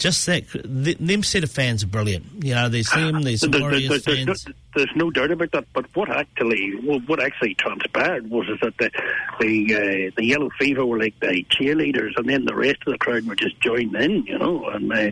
[0.00, 2.26] just that th- them set of fans are brilliant.
[2.42, 4.46] You know, there's them, there's There- Warriors there- there's, no, fans.
[4.74, 5.66] there's no doubt about that.
[5.72, 6.72] But what actually,
[7.06, 8.90] what actually transpired was is that the
[9.38, 12.98] the, uh, the yellow fever were like the cheerleaders, and then the rest of the
[12.98, 15.10] crowd were just joining in, you know, and uh,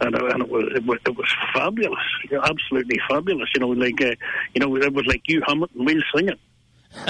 [0.00, 1.98] and, uh, and it was it was, it was fabulous,
[2.30, 3.50] you know, absolutely fabulous.
[3.54, 4.14] You know, like uh,
[4.54, 6.38] you know, it was like you hum it and we'll sing it.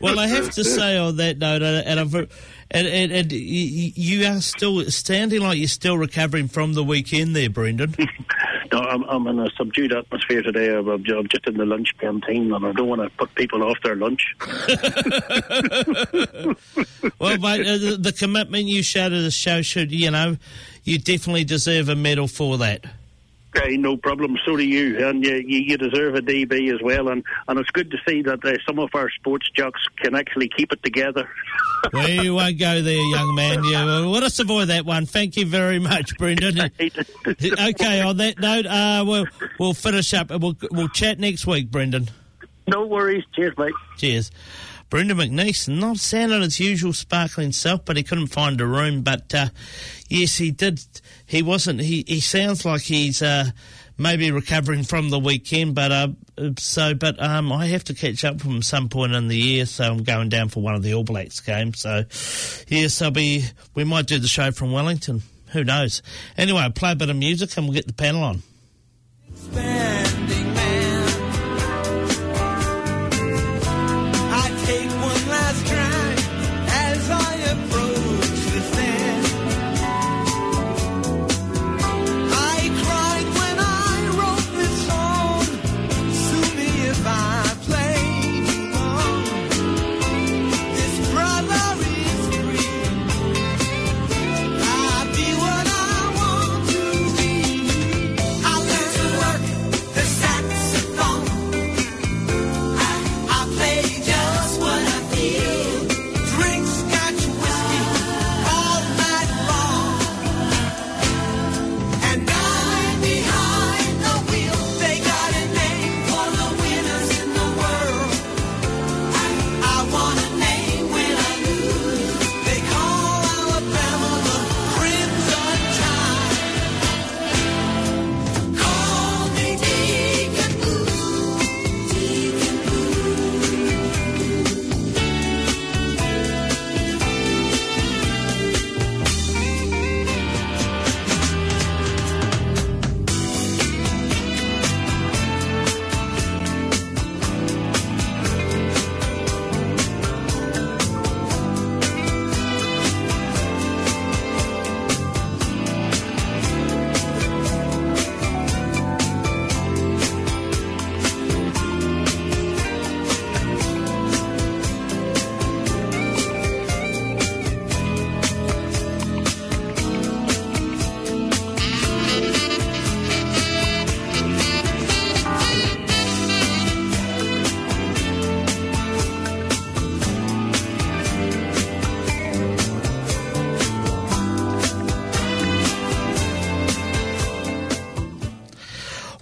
[0.00, 2.28] well, I have to say on that note, and, I've, and,
[2.70, 7.94] and, and you are still standing like you're still recovering from the weekend there, Brendan.
[8.70, 10.76] No, I'm, I'm in a subdued atmosphere today.
[10.76, 13.78] I'm, I'm just in the lunch canteen, and I don't want to put people off
[13.82, 14.34] their lunch.
[17.18, 20.36] well, mate, uh, the, the commitment you showed to the show should, you know,
[20.84, 22.84] you definitely deserve a medal for that.
[23.58, 24.36] Okay, no problem.
[24.44, 27.08] So do you, and you, you, you deserve a DB as well.
[27.08, 30.48] And, and it's good to see that uh, some of our sports jocks can actually
[30.48, 31.28] keep it together.
[31.92, 33.62] We won't go there, young man.
[33.62, 35.06] You, well, let us avoid that one.
[35.06, 36.58] Thank you very much, Brendan.
[36.80, 39.26] okay, on that note, uh, we'll
[39.60, 40.30] we'll finish up.
[40.30, 42.10] We'll we'll chat next week, Brendan.
[42.66, 43.22] no worries.
[43.36, 43.74] Cheers, mate.
[43.96, 44.32] Cheers.
[44.90, 49.02] Brendan McNeese, not sounding his usual sparkling self, but he couldn't find a room.
[49.02, 49.48] But uh,
[50.08, 50.80] yes, he did.
[51.28, 51.80] He wasn't.
[51.80, 53.50] He he sounds like he's uh,
[53.98, 55.74] maybe recovering from the weekend.
[55.74, 56.08] But uh,
[56.58, 59.66] so, but um, I have to catch up him some point in the year.
[59.66, 61.80] So I'm going down for one of the All Blacks games.
[61.80, 62.04] So
[62.68, 63.44] yes, I'll be.
[63.74, 65.22] We might do the show from Wellington.
[65.52, 66.02] Who knows?
[66.38, 68.42] Anyway, play a bit of music and we'll get the panel on.
[69.30, 70.17] Expanding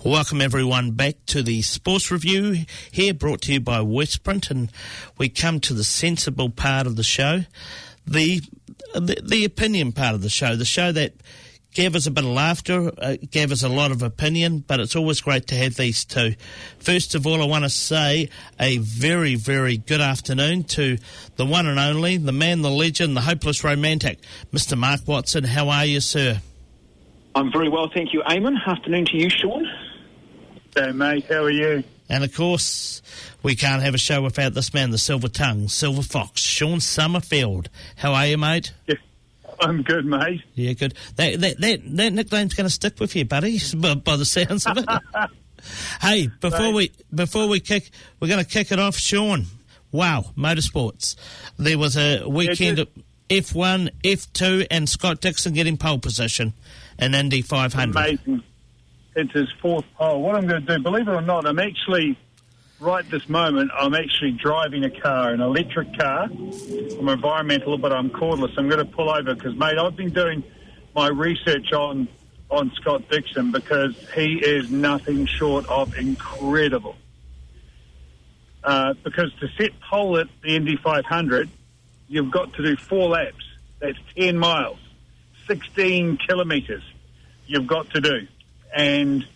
[0.07, 4.71] Welcome everyone back to the Sports Review here, brought to you by Westprint, and
[5.19, 7.41] we come to the sensible part of the show,
[8.07, 8.41] the
[8.95, 11.15] the, the opinion part of the show, the show that
[11.75, 14.95] gave us a bit of laughter, uh, gave us a lot of opinion, but it's
[14.95, 16.37] always great to have these two.
[16.79, 18.31] First of all, I want to say
[18.61, 20.99] a very, very good afternoon to
[21.35, 24.21] the one and only, the man, the legend, the hopeless romantic,
[24.53, 24.79] Mr.
[24.79, 25.43] Mark Watson.
[25.43, 26.41] How are you, sir?
[27.35, 28.55] I'm very well, thank you, Eamon.
[28.65, 29.67] Afternoon to you, Sean.
[30.77, 31.83] So, mate, how are you?
[32.09, 33.01] And of course,
[33.43, 37.71] we can't have a show without this man, the silver tongue, silver fox, Sean Summerfield.
[37.97, 38.75] How are you, mate?
[38.87, 38.97] Yeah,
[39.61, 40.43] I'm good, mate.
[40.55, 40.93] Yeah, good.
[41.17, 44.67] That that that, that nickname's going to stick with you, buddy, by, by the sounds
[44.67, 44.85] of it.
[46.03, 49.47] hey, before we before we kick, we're going to kick it off, Sean.
[49.93, 51.17] Wow, motorsports.
[51.57, 52.89] There was a weekend of
[53.31, 56.53] F1, F2, and Scott Dixon getting pole position
[56.99, 57.97] in Indy 500.
[57.97, 58.43] Amazing.
[59.17, 60.21] It's his fourth pole.
[60.21, 62.19] What I'm going to do, believe it or not, I'm actually,
[62.79, 66.25] right this moment, I'm actually driving a car, an electric car.
[66.25, 68.53] I'm environmental, but I'm cordless.
[68.59, 70.45] I'm going to pull over because, mate, I've been doing
[70.95, 72.09] my research on
[72.49, 76.95] on Scott Dixon because he is nothing short of incredible.
[78.63, 81.49] Uh, because to set pole at the Indy 500,
[82.07, 83.45] you've got to do four laps.
[83.81, 84.79] That's 10 miles,
[85.49, 86.83] 16 kilometres
[87.47, 88.27] you've got to do.
[88.77, 89.27] And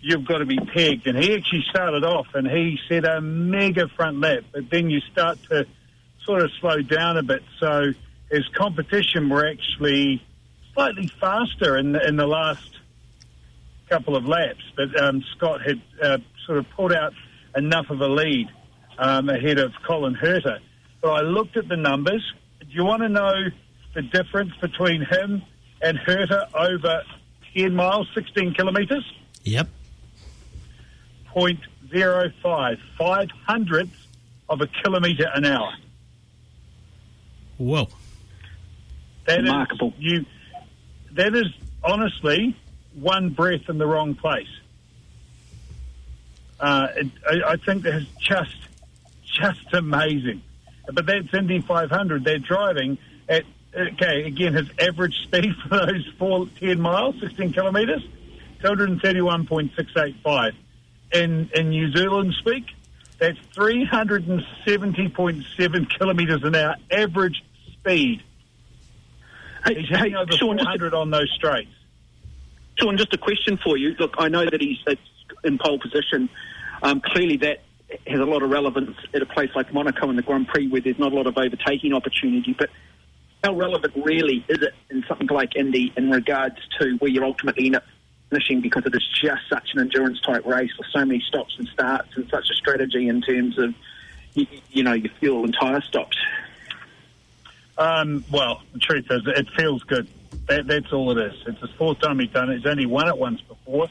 [0.00, 1.06] you've got to be pegged.
[1.06, 5.00] And he actually started off and he set a mega front lap, but then you
[5.12, 5.66] start to
[6.24, 7.42] sort of slow down a bit.
[7.58, 7.92] So
[8.30, 10.22] his competition were actually
[10.74, 12.78] slightly faster in the, in the last
[13.88, 17.12] couple of laps, but um, Scott had uh, sort of pulled out
[17.56, 18.48] enough of a lead
[18.98, 20.58] um, ahead of Colton Herta.
[21.02, 22.22] But I looked at the numbers.
[22.60, 23.32] Do you want to know
[23.94, 25.42] the difference between him
[25.82, 27.02] and Herta over
[27.54, 29.04] 10 miles, 16 kilometres?
[29.44, 29.68] Yep.
[31.34, 34.06] 0.05, five hundredths
[34.48, 35.72] of a kilometre an hour.
[37.58, 37.88] Whoa.
[39.26, 39.92] That is- Remarkable.
[39.98, 40.24] you,
[41.12, 41.46] that is
[41.84, 42.56] honestly
[42.94, 44.48] one breath in the wrong place.
[46.58, 48.54] Uh, it, I, I think that's just
[49.24, 50.42] just amazing.
[50.92, 52.24] But that's Indy 500.
[52.24, 52.98] They're driving
[53.28, 53.44] at
[53.74, 58.02] okay again his average speed for those four, 10 miles, 16 kilometres,
[58.62, 60.52] 231.685.
[61.12, 62.66] In in New Zealand speak,
[63.18, 67.42] that's 370.7 kilometres an hour average
[67.72, 68.22] speed.
[69.64, 71.72] Hey, He's hey over Sean, just a, 400 on those straights.
[72.78, 73.94] Sean, just a question for you.
[73.98, 74.78] Look, I know that he's
[75.44, 76.28] in pole position.
[76.82, 77.60] Um, clearly, that
[78.06, 80.80] has a lot of relevance at a place like Monaco in the Grand Prix, where
[80.80, 82.56] there's not a lot of overtaking opportunity.
[82.58, 82.70] But
[83.42, 87.66] how relevant really is it in something like Indy in regards to where you ultimately
[87.66, 87.84] end up
[88.28, 91.68] finishing because it is just such an endurance type race with so many stops and
[91.68, 93.74] starts and such a strategy in terms of
[94.34, 96.16] you, you know your fuel and tyre stops.
[97.76, 100.06] Um, well, the truth is, it feels good.
[100.48, 101.42] That, that's all it is.
[101.46, 102.58] It's his fourth time he's done it.
[102.58, 103.88] He's only won it once before.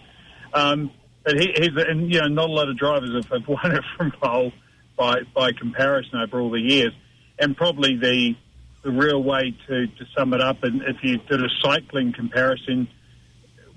[0.53, 0.91] Um,
[1.23, 3.83] but he, he's, and you know, not a lot of drivers have, have won it
[3.97, 4.53] from pole
[4.95, 6.93] by by comparison over all the years.
[7.39, 8.35] And probably the
[8.89, 12.87] the real way to, to sum it up, and if you did a cycling comparison,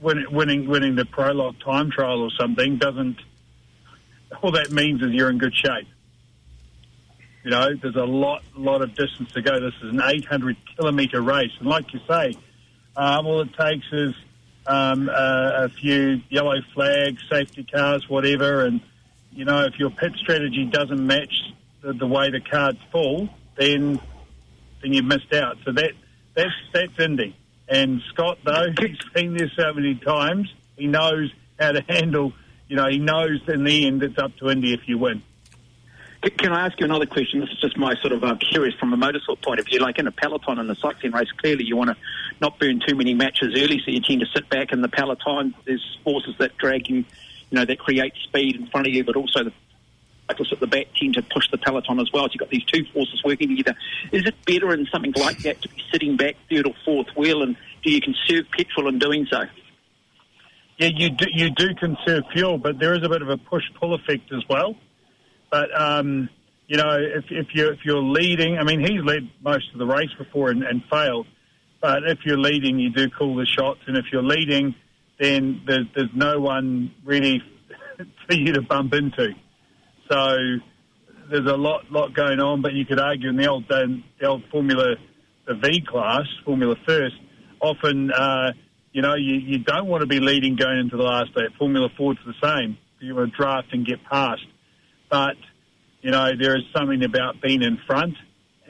[0.01, 3.19] win, winning winning the prologue time trial or something doesn't.
[4.41, 5.87] All that means is you're in good shape.
[7.45, 9.61] You know, there's a lot, lot of distance to go.
[9.61, 12.35] This is an 800 kilometre race, and like you say,
[12.97, 14.15] um, all it takes is
[14.67, 18.81] um, uh, a few yellow flags, safety cars, whatever, and
[19.33, 21.35] you know, if your pit strategy doesn't match
[21.83, 24.01] the, the way the cards fall, then
[24.83, 25.57] then you've missed out.
[25.65, 25.93] So that
[26.35, 27.37] that's that's Indy.
[27.69, 32.33] And Scott, though, he's been there so many times, he knows how to handle.
[32.69, 35.23] You know, he knows in the end it's up to Indy if you win.
[36.23, 37.41] Can I ask you another question?
[37.41, 39.81] This is just my sort of uh, curious from a motorsport point of view.
[39.81, 41.97] Like in a peloton in the cycling race, clearly you want to
[42.41, 45.53] not burn too many matches early, so you tend to sit back in the peloton.
[45.65, 47.05] There's forces that drag you, you
[47.51, 49.53] know, that create speed in front of you, but also the
[50.29, 52.25] cyclists at the back tend to push the peloton as well.
[52.25, 53.77] So you've got these two forces working together.
[54.13, 57.43] Is it better in something like that to be sitting back third or fourth wheel,
[57.43, 59.43] and do you conserve petrol in doing so?
[60.79, 63.95] Yeah, you do, you do conserve fuel, but there is a bit of a push-pull
[63.95, 64.75] effect as well.
[65.51, 66.29] But um,
[66.67, 69.87] you know, if, if you if you're leading, I mean, he's led most of the
[69.87, 71.27] race before and, and failed.
[71.81, 74.75] But if you're leading, you do call the shots, and if you're leading,
[75.21, 77.43] then there's there's no one really
[78.27, 79.35] for you to bump into.
[80.11, 80.37] So
[81.31, 82.63] there's a lot lot going on.
[82.63, 84.97] But you could argue in the old the old Formula
[85.47, 87.17] the V class, Formula First,
[87.61, 88.53] often uh,
[88.93, 91.43] You know, you, you don't want to be leading going into the last day.
[91.59, 92.77] Formula Ford's the same.
[93.01, 94.43] You want to draft and get past.
[95.11, 95.37] But,
[96.03, 98.15] you know, there is something about being in front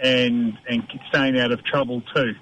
[0.02, 2.32] and and staying out of trouble too.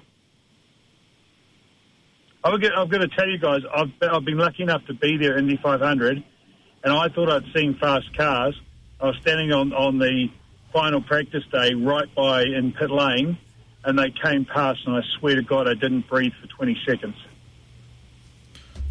[2.43, 5.17] I've got, I've got to tell you guys, I've, I've been lucky enough to be
[5.17, 6.23] there in the 500,
[6.83, 8.59] and I thought I'd seen fast cars.
[9.01, 10.29] I was standing on, on the
[10.71, 13.37] final practice day right by in pit lane,
[13.83, 17.15] and they came past, and I swear to God, I didn't breathe for 20 seconds.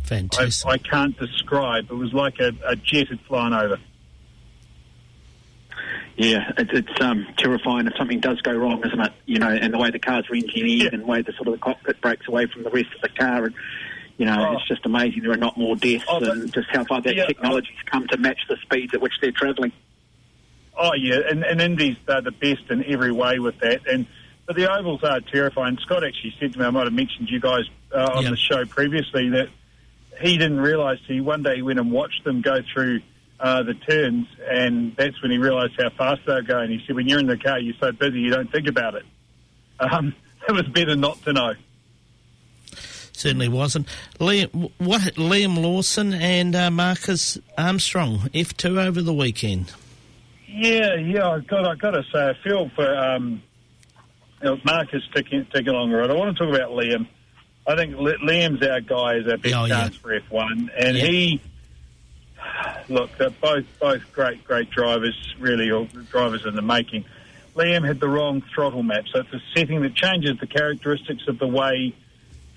[0.05, 0.69] Fantastic.
[0.69, 1.85] I can't describe.
[1.91, 3.79] It was like a, a jet had flown over.
[6.17, 9.13] Yeah, it, it's um, terrifying if something does go wrong, isn't it?
[9.27, 11.61] You know, and the way the car's re-engineered and the way the sort of the
[11.61, 13.55] cockpit breaks away from the rest of the car, and
[14.19, 14.53] you know, Oh.
[14.59, 15.23] it's just amazing.
[15.23, 18.07] There are not more deaths, Oh, but- and just how far that Yeah, technology's come
[18.09, 19.73] to match the speeds at which they're travelling.
[20.83, 23.87] Oh yeah, and, and Indies they're the best in every way with that.
[23.87, 24.07] And
[24.47, 25.77] but the ovals are terrifying.
[25.83, 27.65] Scott actually said to me, I might have mentioned you guys
[27.95, 28.31] uh, on Yeah.
[28.31, 29.49] the show previously that
[30.21, 30.99] he didn't realise.
[31.07, 33.01] He one day he went and watched them go through
[33.39, 36.71] uh, the turns, and that's when he realised how fast they were going.
[36.71, 39.05] He said, "When you're in the car, you're so busy you don't think about it."
[39.81, 40.15] Um,
[40.47, 41.55] it was better not to know.
[43.13, 43.87] Certainly wasn't.
[44.19, 49.73] Liam, what, Liam Lawson and uh, Marcus Armstrong, F2 over the weekend.
[50.53, 53.43] Yeah, yeah, I've got I've got to say, I feel for um,
[54.43, 56.11] you know, Marcus taking taking along the road.
[56.11, 57.07] I want to talk about Liam.
[57.67, 59.83] I think Liam's our guy, is our best Oh, yeah.
[59.83, 61.05] chance for F1, and Yeah.
[61.07, 61.41] he
[62.89, 67.05] look, they're both both great great drivers, really, or drivers in the making.
[67.55, 71.39] Liam had the wrong throttle map, so it's a setting that changes the characteristics of
[71.39, 71.95] the way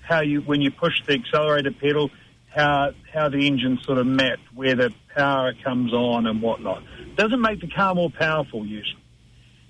[0.02, 2.10] how you when you push the accelerator pedal,
[2.54, 6.82] how how the engine sort of mapped where the power comes on and whatnot.
[7.16, 9.00] Doesn't make the car more powerful usually.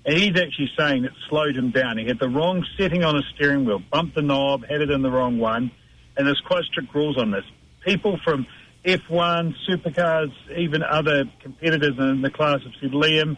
[0.05, 1.97] And he's actually saying it slowed him down.
[1.97, 5.01] He had the wrong setting on his steering wheel, bumped the knob, had it in
[5.01, 5.71] the wrong one,
[6.15, 7.43] and there's quite strict rules on this.
[7.83, 8.45] People from
[8.85, 13.35] F1, supercars, even other competitors in the class have said, Liam,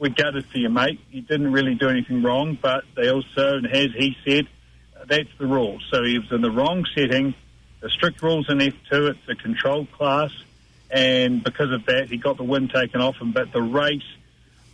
[0.00, 1.00] we're gutted for you, mate.
[1.12, 4.48] You didn't really do anything wrong, but they also, and as he said,
[5.08, 5.78] that's the rule.
[5.92, 7.34] So he was in the wrong setting.
[7.84, 10.30] The strict rules in F2, it's a controlled class,
[10.90, 13.32] and because of that, he got the win taken off him.
[13.32, 14.00] But the race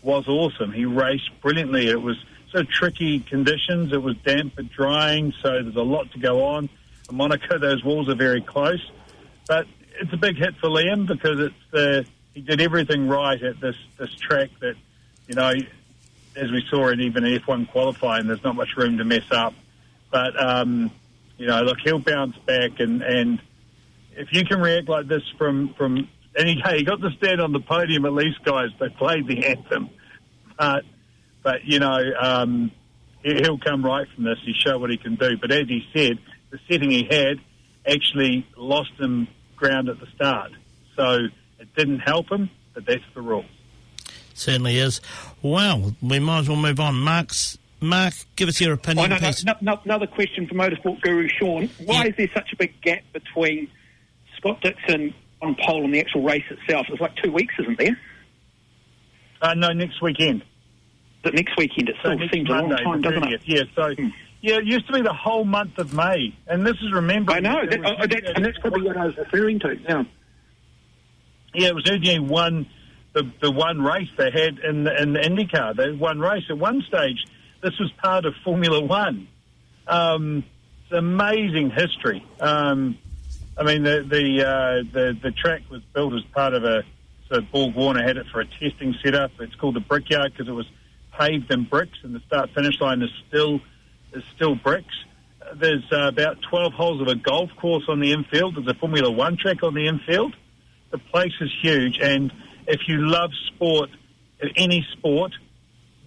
[0.01, 0.71] was awesome.
[0.71, 1.89] He raced brilliantly.
[1.89, 2.17] It was
[2.53, 3.93] so tricky conditions.
[3.93, 6.69] It was damp but drying, so there's a lot to go on.
[7.11, 8.89] In Monaco, those walls are very close,
[9.49, 9.67] but
[10.01, 13.75] it's a big hit for Liam because it's the he did everything right at this
[13.99, 14.77] this track that
[15.27, 15.53] you know,
[16.37, 19.55] as we saw in even F1 qualifying, there's not much room to mess up.
[20.13, 20.93] But um,
[21.41, 23.41] you know, look, he'll bounce back, and and
[24.13, 27.53] if you can react like this from from and he, he got to stand on
[27.53, 28.69] the podium at least, guys.
[28.79, 29.89] They played the anthem,
[30.59, 30.85] but
[31.43, 32.71] but you know um,
[33.25, 34.37] he, he'll come right from this.
[34.45, 35.39] He show what he can do.
[35.41, 36.19] But as he said,
[36.51, 37.39] the setting he had
[37.91, 39.27] actually lost him
[39.57, 40.53] ground at the start,
[40.95, 41.21] so
[41.59, 42.51] it didn't help him.
[42.75, 43.47] But that's the rule.
[44.35, 45.01] Certainly is.
[45.41, 46.97] Well, we might as well move on.
[46.97, 49.45] Mark's, Mark, give us your Oh, opinion, no, no, please.
[49.45, 51.69] no, no, another question for Motorsport Guru Sean.
[51.85, 52.11] Why Yeah.
[52.11, 53.69] is there such a big gap between
[54.37, 56.87] Scott Dixon on pole and the actual race itself?
[56.91, 57.99] It's like two weeks, isn't there?
[59.41, 60.43] Uh, no, next weekend.
[61.23, 63.41] But next weekend it So still next seems a long time, the doesn't it?
[63.41, 63.43] 30th.
[63.47, 63.89] Yeah, so
[64.43, 67.33] yeah, it used to be the whole month of May, and this is remember.
[67.33, 69.77] I know, that, oh, that's, and that's probably what I was referring to.
[69.89, 70.05] Yeah.
[71.55, 72.67] Yeah, it was originally one
[73.13, 75.77] the the one race they had in the, in the IndyCar.
[75.77, 77.25] They had one race at one stage.
[77.63, 79.29] This was part of Formula One.
[79.87, 80.45] Um,
[80.85, 82.25] it's amazing history.
[82.41, 82.97] Um,
[83.59, 86.83] I mean, the the, uh, the the track was built as part of a
[87.31, 89.31] so Borg Warner had it for a testing setup.
[89.41, 90.67] It's called the Brickyard because it was
[91.17, 93.61] paved in bricks, and the start finish line is still
[94.13, 94.95] is still bricks.
[95.55, 98.57] There's uh, about 12 holes of a golf course on the infield.
[98.57, 100.35] There's a Formula One track on the infield.
[100.91, 102.33] The place is huge, and
[102.67, 103.91] if you love sport,
[104.57, 105.33] any sport,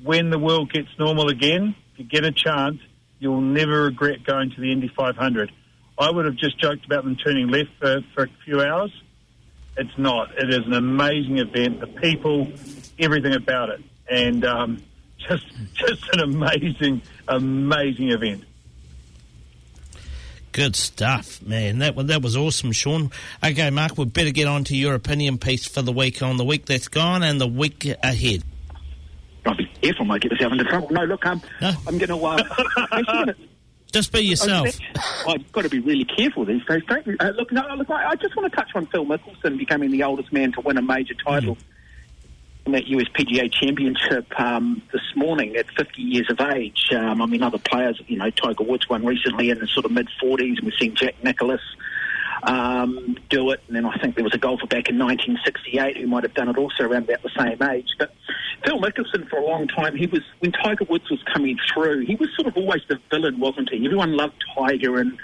[0.03, 2.79] when the world gets normal again, if you get a chance,
[3.19, 5.51] you'll never regret going to the Indy 500.
[5.97, 8.91] I would have just joked about them turning left for, for a few hours.
[9.77, 10.31] It's not.
[10.37, 11.79] It is an amazing event.
[11.79, 12.51] The people,
[12.99, 14.83] everything about it, and um,
[15.17, 18.43] just just an amazing, amazing event.
[20.51, 21.79] Good stuff, man.
[21.79, 23.09] That that was awesome, Sean.
[23.43, 26.45] Okay, Mark, We'd better get on to your opinion piece for the week on the
[26.45, 28.43] week that's gone and the week ahead.
[29.83, 30.89] Careful, I might get myself into trouble.
[30.91, 31.73] No, look, um, No.
[31.85, 32.25] I'm going to.
[32.25, 32.41] Uh,
[33.05, 33.35] gonna,
[33.91, 34.77] Just be yourself.
[35.27, 36.81] I've got to be really careful these days?
[36.89, 40.03] Uh, look, no, look, I, I just want to touch on Phil Mickelson becoming the
[40.03, 41.57] oldest man to win a major title.
[42.65, 46.93] In that USPGA Championship um, this morning at 50 years of age.
[46.93, 49.91] Um, I mean, other players, you know, Tiger Woods won recently in the sort of
[49.91, 51.59] mid 40s, and we've seen Jack Nicklaus
[52.43, 53.61] um, do it.
[53.67, 56.49] And then I think there was a golfer back in 1968 who might have done
[56.49, 57.87] it also around about the same age.
[57.97, 58.13] But
[58.65, 62.15] Phil Mickelson, for a long time, he was when Tiger Woods was coming through, he
[62.15, 63.85] was sort of always the villain, wasn't he?
[63.85, 65.17] Everyone loved Tiger and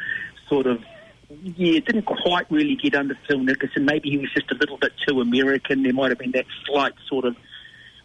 [0.47, 0.83] sort of
[1.29, 3.83] yeah, didn't quite really get under Phil Mickelson.
[3.83, 5.83] Maybe he was just a little bit too American.
[5.83, 7.35] There might have been that slight sort of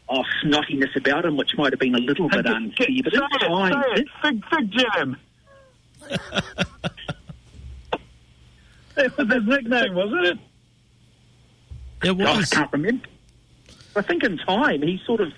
[0.08, 2.88] oh, snottiness about him, which might have been a little bit unfair.
[3.02, 3.42] But Say it,
[3.96, 4.08] say it.
[4.22, 5.16] Fig, fig jam.
[8.96, 10.38] That was his nickname, wasn't it?
[12.04, 12.50] It Oh, I was.
[12.50, 13.06] can't remember.
[13.96, 15.36] I think in time he sort of did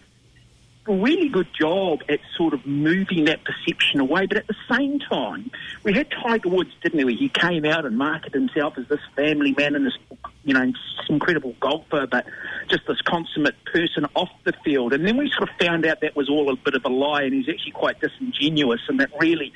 [0.89, 4.27] a really good job at sort of moving that perception away.
[4.27, 5.51] But at the same time,
[5.85, 7.15] we had Tiger Woods, didn't we?
[7.15, 9.97] He came out and marketed himself as this family man and this,
[10.45, 10.73] you know,
[11.09, 12.25] incredible golfer, but
[12.69, 14.93] just this consummate person off the field.
[14.93, 17.23] And then we sort of found out that was all a bit of a lie,
[17.23, 19.53] and he's actually quite disingenuous, and that really,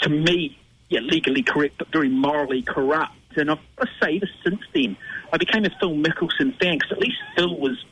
[0.00, 0.58] to me,
[0.88, 3.12] yeah, legally correct, but very morally corrupt.
[3.36, 4.96] And I've got to say this since then.
[5.32, 7.84] I became a Phil Mickelson fan because at least Phil was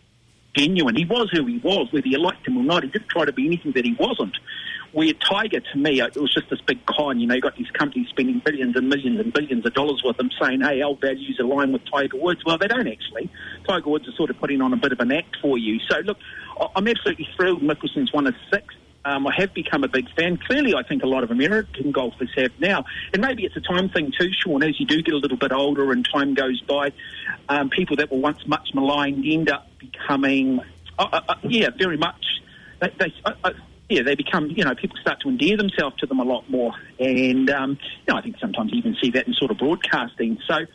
[0.57, 0.97] genuine.
[0.97, 2.83] He was who he was, whether you liked him or not.
[2.83, 4.37] He didn't try to be anything that he wasn't.
[4.93, 7.21] Where Tiger, to me, it was just this big con.
[7.21, 10.19] You know, you got these companies spending billions and millions and billions of dollars with
[10.19, 13.31] him, saying, "Hey, our values align with Tiger Woods." Well, they don't actually.
[13.69, 15.79] Tiger Woods is sort of putting on a bit of an act for you.
[15.89, 16.19] So, look,
[16.75, 17.63] I'm absolutely thrilled.
[17.63, 18.75] Mickelson's one of six.
[19.05, 20.37] Um, I have become a big fan.
[20.37, 22.85] Clearly, I think a lot of American golfers have now.
[23.13, 25.53] And maybe it's a time thing too, Sean, as you do get a little bit
[25.53, 26.93] older and time goes by.
[27.49, 30.61] Um, people that were once much maligned end up becoming,
[30.99, 32.25] uh, uh, uh, yeah, very much.
[32.81, 33.53] They, they, uh, uh,
[33.89, 36.73] yeah, they become, you know, people start to endear themselves to them a lot more.
[36.99, 37.71] And, um,
[38.07, 40.39] you know, I think sometimes you even see that in sort of broadcasting.
[40.47, 40.67] So,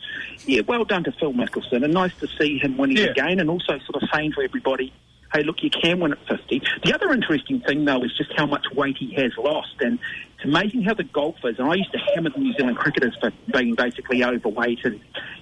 [0.45, 1.83] yeah, well done to Phil Mickelson.
[1.83, 3.11] And nice to see him winning Yeah.
[3.11, 4.91] again and also sort of saying to everybody,
[5.33, 6.61] hey, look, you can win at 50.
[6.83, 9.75] The other interesting thing, though, is just how much weight he has lost.
[9.79, 9.99] And
[10.35, 13.31] it's amazing how the golfers, and I used to hammer the New Zealand cricketers for
[13.51, 14.99] being basically overweight and,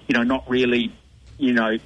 [0.08, 0.92] you know, not really,
[1.38, 1.76] you know,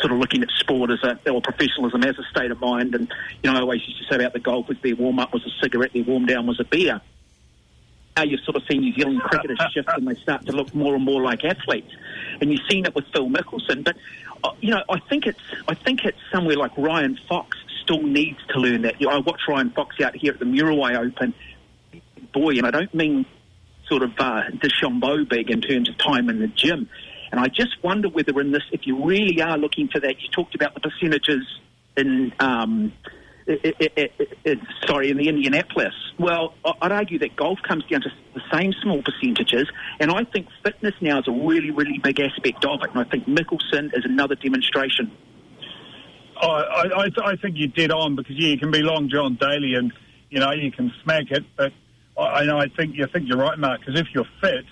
[0.00, 2.94] sort of looking at sport as a, or professionalism as a state of mind.
[2.94, 3.12] And,
[3.42, 5.62] you know, I always used to say about the golfers, their warm up was a
[5.62, 7.00] cigarette, their warm down was a beer.
[8.16, 10.94] Now you've sort of seen New Zealand cricketers shift and they start to look more
[10.94, 11.92] and more like athletes.
[12.40, 13.84] And you've seen it with Phil Mickelson.
[13.84, 13.96] But,
[14.44, 18.38] uh, you know, I think it's, I think it's somewhere like Ryan Fox still needs
[18.50, 19.00] to learn that.
[19.00, 21.34] You know, I watch Ryan Fox out here at the Muriwai Open.
[22.32, 23.26] Boy, and I don't mean
[23.88, 26.88] sort of uh, DeChambeau big in terms of time in the gym.
[27.30, 30.28] And I just wonder whether in this, if you really are looking for that, you
[30.28, 31.44] talked about the percentages
[31.96, 32.92] in, um,
[33.48, 34.10] i i i
[34.46, 35.94] i sorry, in the Indianapolis.
[36.18, 39.68] Well, I'd argue that golf comes down to the same small percentages,
[40.00, 42.90] and I think fitness now is a really, really big aspect of it.
[42.90, 45.10] And I think Mickelson is another demonstration.
[46.40, 49.74] I, I, I think you did on because yeah, you can be Long John Daly
[49.74, 49.92] and
[50.30, 51.72] you know you can smack it, but
[52.18, 53.80] I, I know I think you think you're right, Mark.
[53.80, 54.64] Because if you're fit,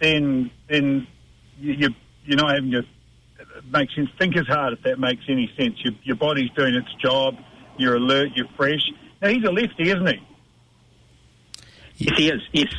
[0.00, 1.06] then then
[1.58, 1.88] you, you
[2.24, 4.08] you're not having to uh, it makes sense.
[4.18, 5.74] Think as hard if that makes any sense.
[5.84, 7.36] Your, your body's doing its job.
[7.78, 8.30] You're alert.
[8.34, 8.80] You're fresh.
[9.22, 10.20] Now he's a lefty, isn't he?
[11.98, 12.42] Yes, he is.
[12.52, 12.74] Yes.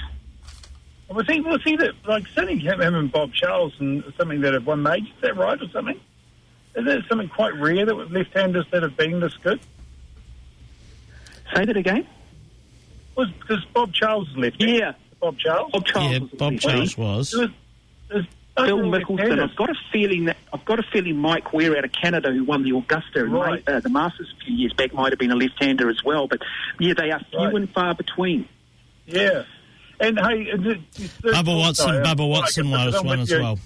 [1.10, 4.54] Was he was he that like certainly him, him and Bob Charles and something that
[4.54, 5.08] have won majors?
[5.08, 6.00] Is that right or something?
[6.76, 9.60] Is that something quite rare that with left-handers that have been this good?
[11.56, 12.06] Say that again.
[13.16, 14.66] Was because Bob Charles is lefty?
[14.74, 14.92] Yeah.
[15.20, 15.72] Bob Charles.
[15.72, 16.12] Bob Charles.
[16.12, 16.60] Yeah, was Bob.
[16.60, 17.32] Charles was.
[17.32, 17.52] There's-
[18.10, 18.26] there's
[18.66, 19.40] Phil overall Mickelson.
[19.40, 22.44] I've got a feeling that I've got a feeling Mike Weir out of Canada, who
[22.44, 23.66] won the Augusta and Right.
[23.68, 26.28] made, uh, the Masters a few years back, might have been a left-hander as well.
[26.28, 26.40] But
[26.80, 27.54] yeah, they are few Right.
[27.56, 28.48] and far between.
[29.06, 29.44] Yeah.
[30.00, 30.80] And hey, the-
[31.22, 33.40] the- Bubba Watson, sorry, Bubba Watson was I'm one as you.
[33.42, 33.60] well.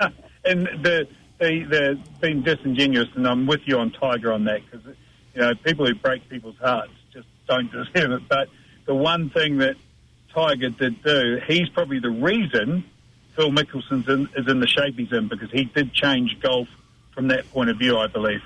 [0.44, 1.06] and the
[1.38, 4.86] the the being disingenuous, and I'm with you on Tiger on that because
[5.34, 8.22] you know people who break people's hearts just don't deserve it.
[8.28, 8.48] But
[8.86, 9.76] the one thing that
[10.34, 12.84] Tiger did do, he's probably the reason
[13.36, 16.68] Phil Mickelson's in, is in the shape he's in because he did change golf
[17.14, 18.42] from that point of view, I believe.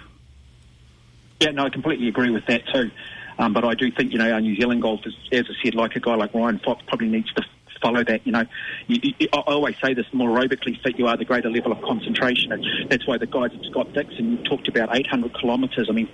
[1.41, 2.91] Yeah, no, I completely agree with that too.
[3.39, 5.95] Um, but I do think, you know, our New Zealand golfers, as I said, like
[5.97, 7.45] a guy like Ryan Fox probably needs to
[7.81, 8.27] follow that.
[8.27, 8.45] You know,
[8.87, 11.73] you, you, I always say this: the more aerobically fit you are, the greater level
[11.73, 12.53] of concentration.
[12.53, 15.89] And that's why the guys at Scott Dixon talked about 800 kilometres.
[15.89, 16.09] I mean,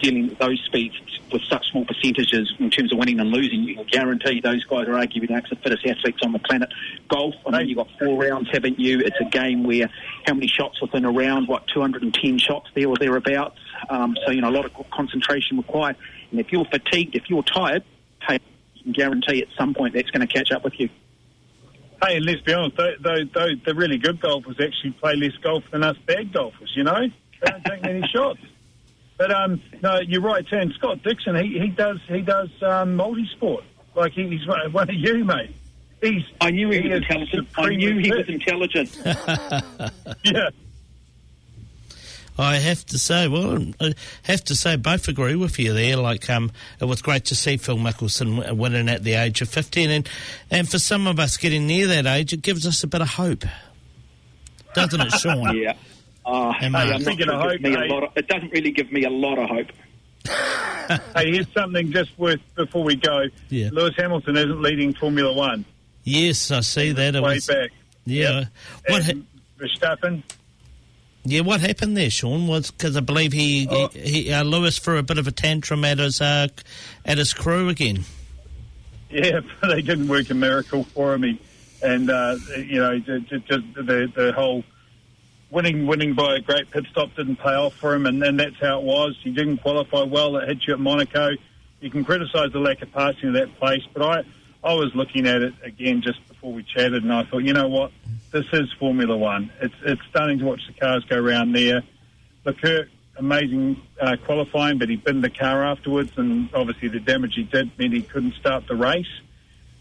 [0.00, 0.94] dealing with those speeds
[1.32, 4.88] with such small percentages in terms of winning and losing, you can guarantee those guys
[4.88, 6.70] are arguably the fittest athletes on the planet.
[7.08, 9.00] Golf, I mean, you've got four rounds, haven't you?
[9.00, 9.90] It's a game where
[10.26, 11.48] how many shots within a round?
[11.48, 13.58] What 210 shots there or thereabouts?
[13.88, 15.96] Um, so you know, a lot of concentration required.
[16.30, 17.84] And if you're fatigued, if you're tired,
[18.26, 18.38] hey,
[18.74, 20.88] you can guarantee at some point that's going to catch up with you.
[22.04, 25.36] Hey, and let's be honest, though, though, though the really good golfers actually play less
[25.42, 26.72] golf than us bad golfers.
[26.76, 28.40] You know, they don't take many shots.
[29.16, 30.72] But um, no, you're right, Sam.
[30.78, 33.64] Scott Dixon, he, he does he does um, multi-sport.
[33.96, 35.56] Like he, he's one one of you, mate.
[36.00, 37.48] He's I knew he, was intelligent.
[37.56, 38.96] I knew he was intelligent.
[40.24, 40.50] Yeah.
[42.38, 45.96] I have to say, well, I have to say, both agree with you there.
[45.96, 49.90] Like, um, it was great to see Phil Mickelson winning at the age of 15.
[49.90, 50.08] And,
[50.50, 53.08] and for some of us getting near that age, it gives us a bit of
[53.08, 53.44] hope.
[54.74, 55.56] Doesn't it, Sean?
[55.56, 55.72] yeah.
[56.24, 58.28] Uh, Am hey, I- I'm not Speaking sure of hope, me a lot of, it
[58.28, 59.68] doesn't really give me a lot of hope.
[61.14, 63.24] Hey, here's something just worth before we go.
[63.50, 63.68] Yeah.
[63.72, 65.66] Lewis Hamilton isn't leading Formula One.
[66.02, 67.14] Yes, I see that.
[67.14, 67.70] It Way was, back.
[68.06, 68.44] yeah.
[68.86, 69.26] What And
[69.58, 70.22] Verstappen.
[71.30, 72.46] Yeah, what happened there, Sean?
[72.46, 73.88] Was because I believe he, Oh.
[73.88, 76.48] he, he uh, Lewis threw a bit of a tantrum at his uh,
[77.04, 78.04] at his crew again.
[79.10, 81.22] Yeah, but they didn't work a miracle for him.
[81.22, 81.40] He,
[81.82, 84.64] and uh, you know, ju- ju- just the the whole
[85.50, 88.58] winning winning by a great pit stop didn't pay off for him, and then that's
[88.60, 89.16] how it was.
[89.22, 90.36] He didn't qualify well.
[90.36, 91.30] It hit you at Monaco.
[91.80, 94.24] You can criticise the lack of passing of that place, but I
[94.64, 97.68] I was looking at it again just before we chatted, and I thought, you know
[97.68, 97.92] what,
[98.30, 99.50] this is Formula One.
[99.60, 101.82] It's it's stunning to watch the cars go around there.
[102.44, 107.44] Leclerc, amazing uh, qualifying, but he binned the car afterwards, and obviously the damage he
[107.44, 109.06] did meant he couldn't start the race.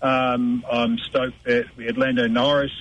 [0.02, 2.72] Um, I'm stoked that we had Lando Norris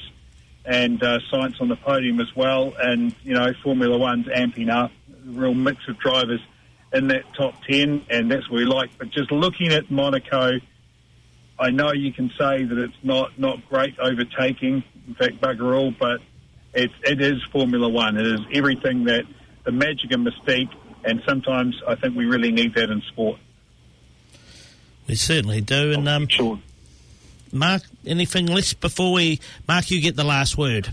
[0.64, 4.93] and uh, Sainz on the podium as well, and you know Formula One's amping up,
[5.25, 6.41] real mix of drivers
[6.93, 8.91] in that top ten, and that's what we like.
[8.99, 10.59] But just looking at Monaco,
[11.59, 15.93] I know you can say that it's not not great overtaking, in fact bugger all,
[15.99, 16.21] but
[16.75, 18.17] it, it is Formula One.
[18.17, 19.25] It is everything that
[19.65, 20.71] the magic and mystique,
[21.05, 23.39] and sometimes I think we really need that in sport.
[25.09, 25.93] We certainly do.
[25.93, 26.59] And um, Sure.
[27.53, 29.91] Mark, anything less before we Mark?
[29.91, 30.93] You get the last word.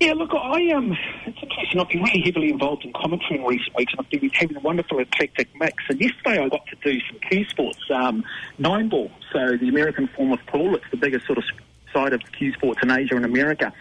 [0.00, 1.78] Yeah, look, I um, it's interesting.
[1.78, 4.60] I've been really heavily involved in commentary in recent weeks, and I've been having a
[4.60, 5.84] wonderful eclectic mix.
[5.88, 8.24] And yesterday, I got to do some cue sports, um,
[8.58, 10.74] nine ball, so the American form of pool.
[10.74, 11.44] It's the biggest sort of
[11.92, 13.72] side of cue sports in Asia and America.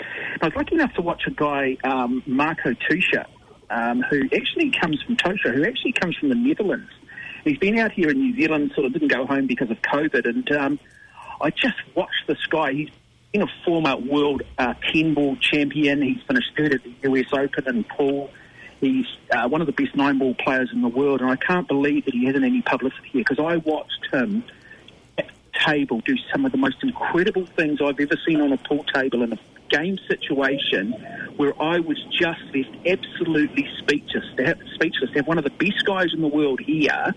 [0.42, 3.26] I was lucky enough to watch a guy, um, Marco Teutscher,
[3.70, 6.90] um, who actually comes from Teutscher, who actually comes from the Netherlands.
[7.44, 10.28] He's been out here in New Zealand, sort of didn't go home because of COVID,
[10.28, 10.80] and um,
[11.42, 12.74] I just watched this guy.
[12.74, 12.90] He's
[13.32, 16.02] been a former world uh, 10 ball champion.
[16.02, 18.30] He's finished third at the US Open in pool.
[18.82, 21.68] He's uh, one of the best nine ball players in the world, and I can't
[21.68, 24.44] believe that he hasn't any publicity here because I watched him
[25.66, 29.24] table do some of the most incredible things I've ever seen on a pool table
[29.24, 29.40] in a
[29.70, 30.92] game situation
[31.38, 34.26] where I was just left absolutely speechless.
[34.38, 35.12] To have, speechless.
[35.12, 37.14] To have one of the best guys in the world here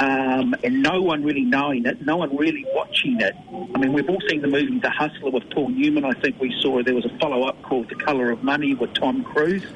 [0.00, 3.36] um, and no one really knowing it, no one really watching it.
[3.74, 6.06] I mean, we've all seen the movie The Hustler with Paul Newman.
[6.06, 8.94] I think we saw there was a follow up called The Colour of Money with
[8.94, 9.66] Tom Cruise,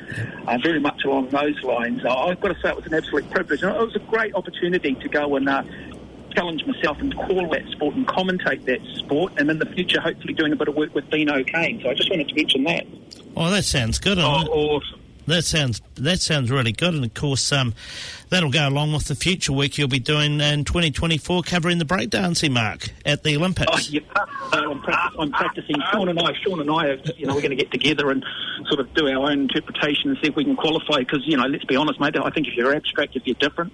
[0.47, 2.01] uh, very much along those lines.
[2.07, 3.63] I've got to say, it was an absolute privilege.
[3.63, 5.63] It was a great opportunity to go and uh,
[6.35, 10.35] challenge myself and call that sport and commentate that sport, and in the future, hopefully,
[10.35, 11.81] doing a bit of work with Dean O'Kane.
[11.83, 12.87] So I just wanted to mention that.
[13.37, 14.19] Oh, that sounds good.
[14.19, 15.01] Oh, And awesome.
[15.27, 17.75] That sounds that sounds really good, and of course, um,
[18.29, 22.53] that'll go along with the future work you'll be doing in 2024, covering the breakdancing
[22.53, 23.71] mark at the Olympics.
[23.73, 24.01] Oh, yeah.
[24.53, 25.77] So I'm, practic- I'm practicing.
[25.91, 28.23] Sean and I, Sean and I, are, you know, we're going to get together and
[28.69, 30.99] sort of do our own interpretation and see if we can qualify.
[30.99, 32.17] Because you know, let's be honest, mate.
[32.17, 33.73] I think if you're abstract, if you're different,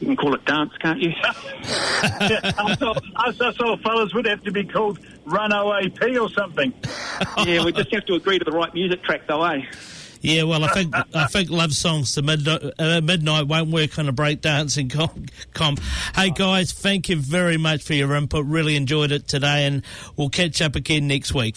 [0.00, 1.12] you can call it dance, can't you?
[1.24, 6.74] us, us, us old fellas would have to be called Run OAP or something.
[7.46, 9.62] yeah, we just have to agree to the right music track, though, eh?
[10.22, 14.06] Yeah, well, I think I think love songs to midnight, uh, midnight won't work on
[14.06, 15.80] a breakdancing com- comp.
[16.14, 18.44] Hey guys, thank you very much for your input.
[18.44, 19.82] Really enjoyed it today, and
[20.16, 21.48] we'll catch up again next week.